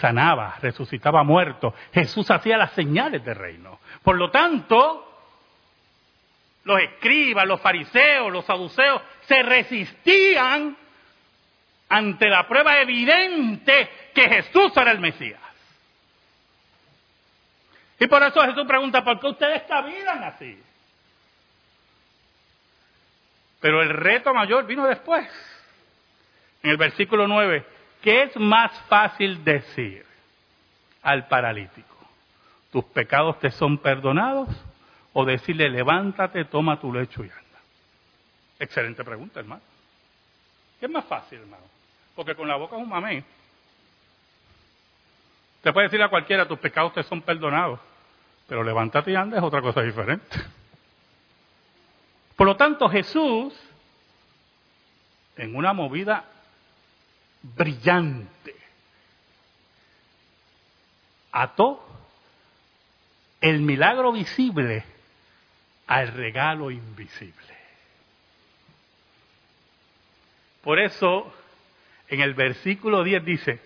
Sanaba, 0.01 0.57
resucitaba 0.59 1.23
muertos. 1.23 1.71
Jesús 1.93 2.31
hacía 2.31 2.57
las 2.57 2.71
señales 2.71 3.23
del 3.23 3.35
reino. 3.35 3.79
Por 4.01 4.17
lo 4.17 4.31
tanto, 4.31 5.14
los 6.65 6.81
escribas, 6.81 7.47
los 7.47 7.61
fariseos, 7.61 8.31
los 8.31 8.43
saduceos 8.43 9.01
se 9.21 9.41
resistían 9.43 10.75
ante 11.87 12.27
la 12.27 12.47
prueba 12.47 12.79
evidente 12.81 13.89
que 14.13 14.27
Jesús 14.27 14.75
era 14.75 14.91
el 14.91 14.99
Mesías. 14.99 15.39
Y 17.99 18.07
por 18.07 18.21
eso 18.23 18.41
Jesús 18.41 18.65
pregunta, 18.67 19.03
¿por 19.03 19.19
qué 19.19 19.27
ustedes 19.27 19.63
cavilan 19.63 20.23
así? 20.23 20.59
Pero 23.61 23.81
el 23.81 23.89
reto 23.89 24.33
mayor 24.33 24.65
vino 24.65 24.85
después. 24.85 25.27
En 26.63 26.71
el 26.71 26.77
versículo 26.77 27.27
9, 27.27 27.63
¿qué 28.01 28.23
es 28.23 28.35
más 28.37 28.71
fácil 28.89 29.43
decir 29.43 30.03
al 31.03 31.27
paralítico? 31.27 31.95
¿Tus 32.71 32.83
pecados 32.85 33.39
te 33.39 33.51
son 33.51 33.77
perdonados? 33.77 34.49
O 35.17 35.23
decirle, 35.23 35.69
levántate, 35.69 36.43
toma 36.43 36.77
tu 36.77 36.91
lecho 36.91 37.23
y 37.23 37.29
anda. 37.29 37.59
Excelente 38.59 39.01
pregunta, 39.01 39.39
hermano. 39.39 39.61
¿Qué 40.77 40.87
es 40.87 40.91
más 40.91 41.05
fácil, 41.05 41.39
hermano? 41.39 41.63
Porque 42.13 42.35
con 42.35 42.49
la 42.49 42.57
boca 42.57 42.75
es 42.75 42.81
un 42.81 42.89
mamé. 42.89 43.23
Te 45.61 45.71
puede 45.71 45.87
decir 45.87 46.03
a 46.03 46.09
cualquiera, 46.09 46.45
tus 46.45 46.59
pecados 46.59 46.93
te 46.93 47.03
son 47.03 47.21
perdonados. 47.21 47.79
Pero 48.45 48.61
levántate 48.61 49.11
y 49.11 49.15
anda 49.15 49.37
es 49.37 49.43
otra 49.43 49.61
cosa 49.61 49.81
diferente. 49.81 50.37
Por 52.35 52.45
lo 52.45 52.57
tanto, 52.57 52.89
Jesús, 52.89 53.53
en 55.37 55.55
una 55.55 55.71
movida 55.71 56.25
brillante, 57.41 58.53
ató 61.31 61.87
el 63.39 63.61
milagro 63.61 64.11
visible 64.11 64.83
al 65.87 66.09
regalo 66.09 66.71
invisible. 66.71 67.33
Por 70.63 70.79
eso, 70.79 71.31
en 72.07 72.21
el 72.21 72.33
versículo 72.33 73.03
10 73.03 73.25
dice, 73.25 73.59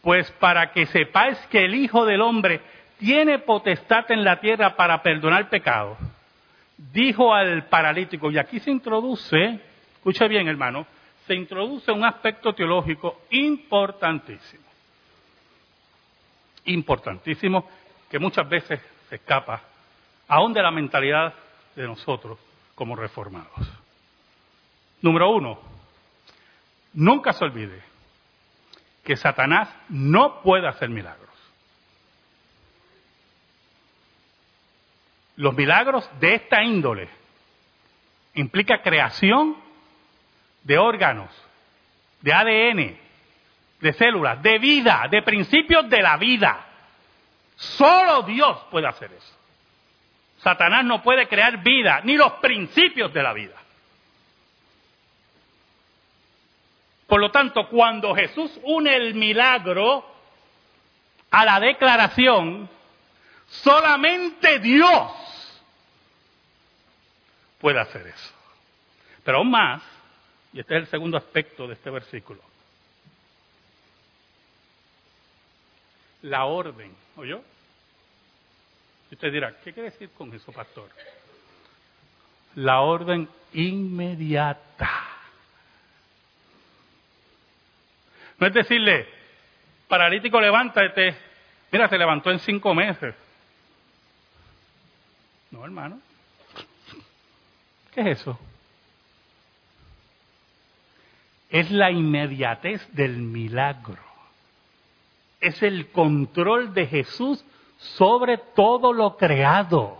pues 0.00 0.30
para 0.32 0.72
que 0.72 0.86
sepáis 0.86 1.38
que 1.50 1.64
el 1.64 1.74
Hijo 1.74 2.06
del 2.06 2.22
Hombre 2.22 2.60
tiene 2.98 3.38
potestad 3.40 4.10
en 4.10 4.24
la 4.24 4.40
tierra 4.40 4.74
para 4.74 5.02
perdonar 5.02 5.50
pecados, 5.50 5.98
dijo 6.76 7.34
al 7.34 7.64
paralítico, 7.66 8.30
y 8.30 8.38
aquí 8.38 8.58
se 8.60 8.70
introduce, 8.70 9.60
escucha 9.96 10.26
bien 10.26 10.48
hermano, 10.48 10.86
se 11.26 11.34
introduce 11.34 11.92
un 11.92 12.04
aspecto 12.04 12.54
teológico 12.54 13.22
importantísimo, 13.30 14.64
importantísimo, 16.64 17.68
que 18.10 18.18
muchas 18.18 18.48
veces 18.48 18.80
se 19.08 19.16
escapa 19.16 19.62
aún 20.26 20.52
de 20.52 20.62
la 20.62 20.70
mentalidad 20.70 21.34
de 21.74 21.86
nosotros 21.86 22.38
como 22.74 22.96
reformados. 22.96 23.68
Número 25.02 25.30
uno, 25.30 25.58
nunca 26.92 27.32
se 27.32 27.44
olvide 27.44 27.82
que 29.04 29.16
Satanás 29.16 29.68
no 29.88 30.42
puede 30.42 30.68
hacer 30.68 30.88
milagros. 30.88 31.28
Los 35.36 35.54
milagros 35.54 36.08
de 36.20 36.34
esta 36.34 36.62
índole 36.62 37.08
implica 38.34 38.82
creación 38.82 39.56
de 40.64 40.78
órganos, 40.78 41.30
de 42.20 42.32
ADN, 42.32 42.98
de 43.80 43.92
células, 43.94 44.42
de 44.42 44.58
vida, 44.58 45.06
de 45.10 45.22
principios 45.22 45.88
de 45.88 46.02
la 46.02 46.18
vida. 46.18 46.66
Solo 47.56 48.22
Dios 48.22 48.58
puede 48.70 48.86
hacer 48.86 49.12
eso. 49.12 49.39
Satanás 50.42 50.84
no 50.84 51.02
puede 51.02 51.28
crear 51.28 51.62
vida, 51.62 52.00
ni 52.04 52.16
los 52.16 52.32
principios 52.34 53.12
de 53.12 53.22
la 53.22 53.32
vida. 53.32 53.56
Por 57.06 57.20
lo 57.20 57.30
tanto, 57.30 57.68
cuando 57.68 58.14
Jesús 58.14 58.58
une 58.62 58.94
el 58.94 59.14
milagro 59.14 60.04
a 61.30 61.44
la 61.44 61.60
declaración, 61.60 62.70
solamente 63.48 64.60
Dios 64.60 65.12
puede 67.60 67.80
hacer 67.80 68.06
eso. 68.06 68.34
Pero 69.24 69.38
aún 69.38 69.50
más, 69.50 69.82
y 70.52 70.60
este 70.60 70.76
es 70.76 70.82
el 70.82 70.88
segundo 70.88 71.18
aspecto 71.18 71.66
de 71.66 71.74
este 71.74 71.90
versículo, 71.90 72.40
la 76.22 76.44
orden, 76.44 76.94
¿oyó? 77.16 77.42
Y 79.10 79.14
usted 79.14 79.32
dirá, 79.32 79.56
¿qué 79.64 79.72
quiere 79.72 79.90
decir 79.90 80.10
con 80.10 80.32
eso, 80.32 80.52
pastor? 80.52 80.88
La 82.54 82.80
orden 82.80 83.28
inmediata. 83.52 84.90
No 88.38 88.46
es 88.46 88.54
decirle, 88.54 89.06
paralítico, 89.88 90.40
levántate. 90.40 91.16
Mira, 91.72 91.88
se 91.88 91.98
levantó 91.98 92.30
en 92.30 92.38
cinco 92.38 92.74
meses. 92.74 93.14
No, 95.50 95.64
hermano. 95.64 96.00
¿Qué 97.92 98.00
es 98.02 98.20
eso? 98.20 98.38
Es 101.50 101.70
la 101.72 101.90
inmediatez 101.90 102.88
del 102.92 103.16
milagro. 103.16 103.98
Es 105.40 105.60
el 105.62 105.90
control 105.90 106.72
de 106.72 106.86
Jesús 106.86 107.44
sobre 107.80 108.38
todo 108.38 108.92
lo 108.92 109.16
creado. 109.16 109.98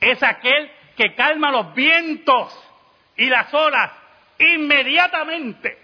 Es 0.00 0.22
aquel 0.22 0.70
que 0.96 1.14
calma 1.14 1.50
los 1.50 1.74
vientos 1.74 2.52
y 3.16 3.26
las 3.26 3.52
olas 3.54 3.90
inmediatamente. 4.38 5.78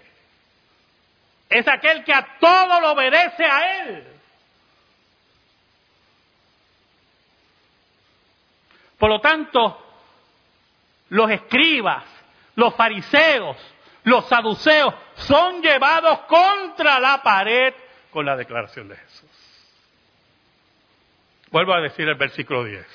Es 1.49 1.67
aquel 1.67 2.03
que 2.03 2.13
a 2.13 2.37
todo 2.39 2.79
lo 2.79 2.91
obedece 2.91 3.43
a 3.43 3.81
Él. 3.81 4.07
Por 8.99 9.09
lo 9.09 9.19
tanto, 9.19 9.81
los 11.09 11.31
escribas, 11.31 12.03
los 12.55 12.75
fariseos, 12.75 13.57
los 14.03 14.27
saduceos 14.27 14.93
son 15.15 15.61
llevados 15.61 16.19
contra 16.21 16.99
la 16.99 17.23
pared 17.23 17.73
con 18.11 18.25
la 18.25 18.35
declaración 18.35 18.89
de 18.89 18.97
Jesús. 18.97 19.48
Vuelvo 21.51 21.73
a 21.73 21.81
decir 21.81 22.07
el 22.07 22.15
versículo 22.15 22.63
10. 22.63 22.85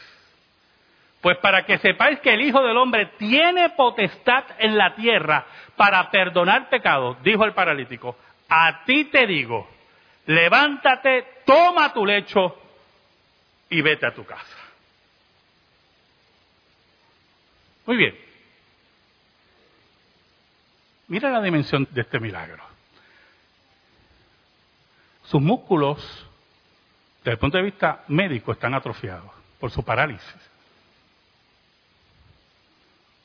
Pues 1.20 1.38
para 1.38 1.64
que 1.64 1.78
sepáis 1.78 2.20
que 2.20 2.34
el 2.34 2.42
Hijo 2.42 2.62
del 2.62 2.76
Hombre 2.76 3.12
tiene 3.18 3.70
potestad 3.70 4.44
en 4.58 4.76
la 4.76 4.94
tierra 4.94 5.46
para 5.76 6.10
perdonar 6.10 6.68
pecados, 6.68 7.16
dijo 7.22 7.44
el 7.44 7.54
paralítico, 7.54 8.16
a 8.48 8.84
ti 8.84 9.06
te 9.06 9.26
digo, 9.26 9.68
levántate, 10.26 11.40
toma 11.46 11.92
tu 11.92 12.04
lecho 12.04 12.56
y 13.70 13.80
vete 13.80 14.06
a 14.06 14.14
tu 14.14 14.24
casa. 14.24 14.58
Muy 17.86 17.96
bien. 17.96 18.18
Mira 21.08 21.30
la 21.30 21.42
dimensión 21.42 21.86
de 21.90 22.00
este 22.00 22.18
milagro. 22.18 22.62
Sus 25.24 25.40
músculos, 25.40 26.26
desde 27.24 27.32
el 27.32 27.38
punto 27.38 27.56
de 27.56 27.64
vista 27.64 28.04
médico, 28.08 28.52
están 28.52 28.74
atrofiados 28.74 29.30
por 29.58 29.70
su 29.70 29.82
parálisis. 29.82 30.50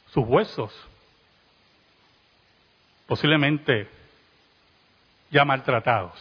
Sus 0.07 0.25
huesos, 0.25 0.73
posiblemente 3.05 3.89
ya 5.29 5.43
maltratados. 5.43 6.17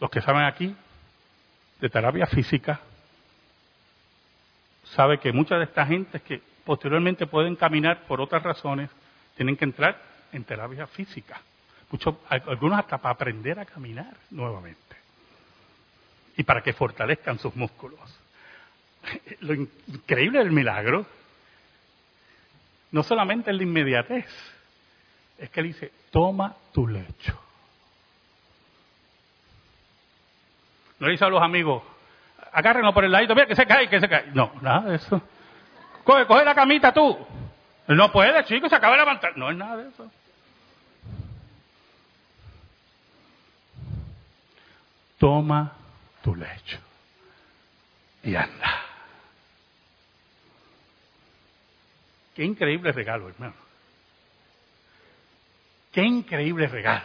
Los 0.00 0.10
que 0.10 0.22
saben 0.22 0.44
aquí 0.44 0.74
de 1.78 1.90
terapia 1.90 2.26
física, 2.26 2.80
saben 4.84 5.20
que 5.20 5.30
muchas 5.30 5.58
de 5.58 5.64
estas 5.64 5.88
gentes 5.88 6.22
que 6.22 6.40
posteriormente 6.64 7.26
pueden 7.26 7.54
caminar 7.54 8.06
por 8.06 8.18
otras 8.22 8.42
razones, 8.42 8.88
tienen 9.36 9.58
que 9.58 9.66
entrar 9.66 10.00
en 10.32 10.42
terapia 10.44 10.86
física. 10.86 11.38
Muchos, 11.90 12.14
algunos 12.30 12.78
hasta 12.78 12.96
para 12.96 13.12
aprender 13.12 13.58
a 13.60 13.66
caminar 13.66 14.16
nuevamente. 14.30 15.03
Y 16.36 16.42
para 16.42 16.62
que 16.62 16.72
fortalezcan 16.72 17.38
sus 17.38 17.54
músculos. 17.54 18.00
Lo 19.40 19.54
increíble 19.54 20.38
del 20.38 20.50
milagro 20.50 21.06
no 22.90 23.02
solamente 23.02 23.50
es 23.50 23.56
la 23.56 23.62
inmediatez, 23.64 24.26
es 25.36 25.50
que 25.50 25.60
él 25.60 25.66
dice, 25.66 25.92
toma 26.12 26.54
tu 26.72 26.86
lecho. 26.86 27.38
No 31.00 31.08
le 31.08 31.12
dice 31.12 31.24
a 31.24 31.28
los 31.28 31.42
amigos, 31.42 31.82
agárrenlo 32.52 32.94
por 32.94 33.04
el 33.04 33.10
ladito, 33.10 33.34
mira 33.34 33.48
que 33.48 33.56
se 33.56 33.66
cae, 33.66 33.88
que 33.88 33.98
se 33.98 34.08
cae. 34.08 34.30
No, 34.32 34.52
nada 34.62 34.90
de 34.90 34.96
eso. 34.96 35.20
Coge, 36.04 36.24
coge 36.26 36.44
la 36.44 36.54
camita 36.54 36.94
tú. 36.94 37.18
No 37.88 38.12
puede, 38.12 38.44
chico, 38.44 38.68
se 38.68 38.76
acaba 38.76 38.94
de 38.94 39.00
levantar. 39.00 39.36
No 39.36 39.50
es 39.50 39.56
nada 39.56 39.76
de 39.76 39.88
eso. 39.88 40.10
Toma 45.18 45.72
tu 46.24 46.34
lecho 46.34 46.78
y 48.22 48.34
anda. 48.34 48.82
Qué 52.34 52.42
increíble 52.42 52.92
regalo, 52.92 53.28
hermano. 53.28 53.54
Qué 55.92 56.02
increíble 56.02 56.66
regalo. 56.66 57.04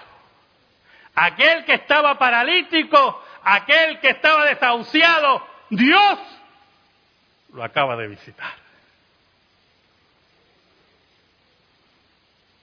Aquel 1.16 1.66
que 1.66 1.74
estaba 1.74 2.18
paralítico, 2.18 3.22
aquel 3.44 4.00
que 4.00 4.12
estaba 4.12 4.46
desahuciado, 4.46 5.46
Dios 5.70 6.20
lo 7.54 7.64
acaba 7.64 7.98
de 7.98 8.08
visitar. 8.08 8.54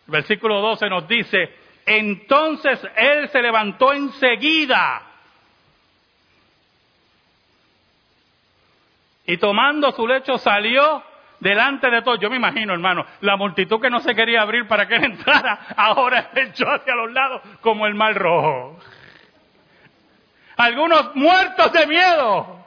versículo 0.09 0.61
12 0.61 0.89
nos 0.89 1.09
dice, 1.09 1.53
entonces 1.85 2.81
él 2.97 3.29
se 3.29 3.43
levantó 3.43 3.93
enseguida 3.93 5.06
y 9.27 9.37
tomando 9.39 9.93
su 9.93 10.07
lecho 10.07 10.39
salió 10.39 11.03
delante 11.41 11.91
de 11.91 12.03
todos. 12.03 12.21
Yo 12.21 12.31
me 12.31 12.37
imagino, 12.37 12.73
hermano, 12.73 13.05
la 13.21 13.37
multitud 13.37 13.81
que 13.81 13.91
no 13.91 14.01
se 14.01 14.15
quería 14.15 14.43
abrir 14.43 14.67
para 14.67 14.87
que 14.87 14.97
él 14.97 15.05
entrara, 15.05 15.59
ahora 15.77 16.31
echó 16.35 16.71
hacia 16.71 16.95
los 16.95 17.13
lados 17.13 17.43
como 17.61 17.87
el 17.87 17.95
mal 17.95 18.15
rojo. 18.15 18.79
Algunos 20.57 21.15
muertos 21.15 21.73
de 21.73 21.87
miedo 21.87 22.67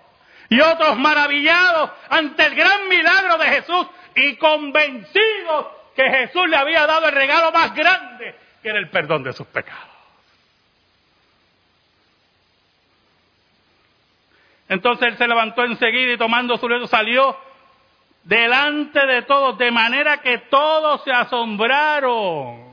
y 0.49 0.59
otros 0.59 0.97
maravillados 0.97 1.91
ante 2.09 2.45
el 2.45 2.55
gran 2.55 2.87
milagro 2.87 3.37
de 3.37 3.45
Jesús 3.45 3.87
y 4.15 4.35
convencidos 4.35 5.67
que 5.95 6.03
Jesús 6.09 6.47
le 6.47 6.57
había 6.57 6.85
dado 6.85 7.07
el 7.07 7.15
regalo 7.15 7.51
más 7.51 7.73
grande, 7.73 8.35
que 8.61 8.69
era 8.69 8.79
el 8.79 8.89
perdón 8.89 9.23
de 9.23 9.33
sus 9.33 9.47
pecados. 9.47 9.88
Entonces 14.69 15.07
él 15.07 15.17
se 15.17 15.27
levantó 15.27 15.63
enseguida 15.63 16.13
y 16.13 16.17
tomando 16.17 16.55
su 16.57 16.69
lecho 16.69 16.85
salió 16.85 17.35
delante 18.23 19.03
de 19.07 19.23
todos, 19.23 19.57
de 19.57 19.71
manera 19.71 20.17
que 20.17 20.37
todos 20.49 21.03
se 21.03 21.11
asombraron. 21.11 22.69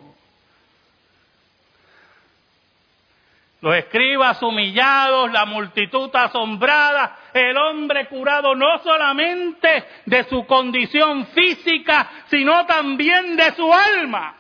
Los 3.63 3.75
escribas 3.77 4.43
humillados, 4.43 5.33
la 5.33 5.47
multitud 5.47 6.15
asombrada, 6.15 7.17
el 7.33 7.57
hombre 7.57 8.07
curado 8.09 8.55
no 8.55 8.79
solamente 8.81 9.85
de 10.05 10.25
su 10.25 10.47
condición 10.47 11.27
física, 11.29 12.11
sino 12.29 12.67
también 12.67 13.37
de 13.37 13.53
su 13.55 13.73
alma. 13.73 14.37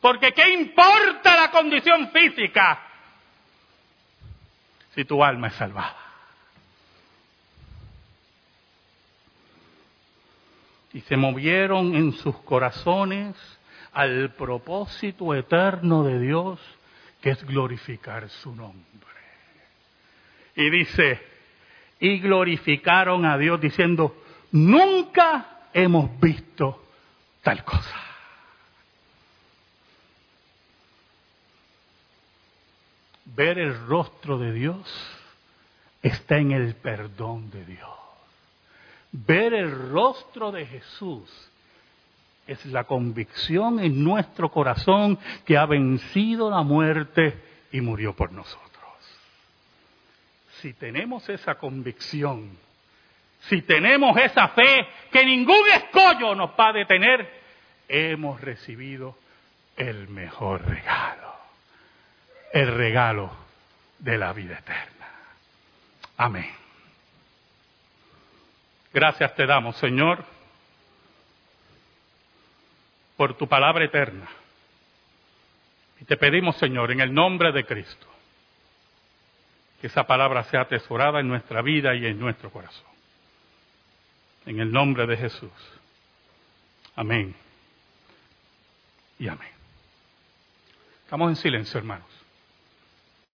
Porque 0.00 0.32
¿qué 0.32 0.48
importa 0.54 1.36
la 1.36 1.50
condición 1.50 2.10
física 2.10 2.85
si 4.96 5.04
tu 5.04 5.22
alma 5.22 5.46
es 5.46 5.54
salvada? 5.54 6.06
y 10.96 11.02
se 11.02 11.16
movieron 11.18 11.94
en 11.94 12.12
sus 12.12 12.34
corazones 12.38 13.36
al 13.92 14.32
propósito 14.32 15.34
eterno 15.34 16.04
de 16.04 16.18
Dios, 16.18 16.58
que 17.20 17.28
es 17.32 17.44
glorificar 17.44 18.26
su 18.30 18.56
nombre. 18.56 18.82
Y 20.54 20.70
dice, 20.70 21.20
y 22.00 22.18
glorificaron 22.18 23.26
a 23.26 23.36
Dios 23.36 23.60
diciendo, 23.60 24.16
nunca 24.52 25.68
hemos 25.74 26.18
visto 26.18 26.82
tal 27.42 27.62
cosa. 27.62 28.05
Ver 33.34 33.58
el 33.58 33.86
rostro 33.86 34.38
de 34.38 34.52
Dios 34.52 35.16
está 36.02 36.38
en 36.38 36.52
el 36.52 36.74
perdón 36.76 37.50
de 37.50 37.64
Dios. 37.64 37.90
Ver 39.12 39.54
el 39.54 39.90
rostro 39.90 40.52
de 40.52 40.66
Jesús 40.66 41.50
es 42.46 42.64
la 42.66 42.84
convicción 42.84 43.80
en 43.80 44.04
nuestro 44.04 44.50
corazón 44.50 45.18
que 45.44 45.56
ha 45.56 45.66
vencido 45.66 46.50
la 46.50 46.62
muerte 46.62 47.42
y 47.72 47.80
murió 47.80 48.14
por 48.14 48.32
nosotros. 48.32 48.66
Si 50.60 50.72
tenemos 50.74 51.28
esa 51.28 51.56
convicción, 51.56 52.56
si 53.40 53.62
tenemos 53.62 54.16
esa 54.16 54.48
fe 54.48 54.86
que 55.10 55.24
ningún 55.24 55.66
escollo 55.74 56.34
nos 56.34 56.50
va 56.50 56.68
a 56.68 56.72
detener, 56.72 57.28
hemos 57.88 58.40
recibido 58.40 59.16
el 59.76 60.08
mejor 60.08 60.66
regalo, 60.66 61.25
el 62.52 62.74
regalo 62.74 63.30
de 63.98 64.18
la 64.18 64.32
vida 64.32 64.58
eterna. 64.58 65.06
Amén. 66.16 66.50
Gracias 68.92 69.34
te 69.34 69.46
damos, 69.46 69.76
Señor, 69.76 70.24
por 73.16 73.36
tu 73.36 73.46
palabra 73.46 73.84
eterna. 73.84 74.26
Y 76.00 76.04
te 76.04 76.16
pedimos, 76.16 76.56
Señor, 76.56 76.90
en 76.92 77.00
el 77.00 77.12
nombre 77.12 77.52
de 77.52 77.64
Cristo, 77.64 78.06
que 79.80 79.88
esa 79.88 80.04
palabra 80.04 80.44
sea 80.44 80.62
atesorada 80.62 81.20
en 81.20 81.28
nuestra 81.28 81.62
vida 81.62 81.94
y 81.94 82.06
en 82.06 82.18
nuestro 82.18 82.50
corazón. 82.50 82.86
En 84.46 84.60
el 84.60 84.70
nombre 84.70 85.06
de 85.06 85.16
Jesús. 85.16 85.52
Amén. 86.94 87.34
Y 89.18 89.28
amén. 89.28 89.50
Estamos 91.04 91.30
en 91.30 91.36
silencio, 91.36 91.78
hermanos. 91.78 92.15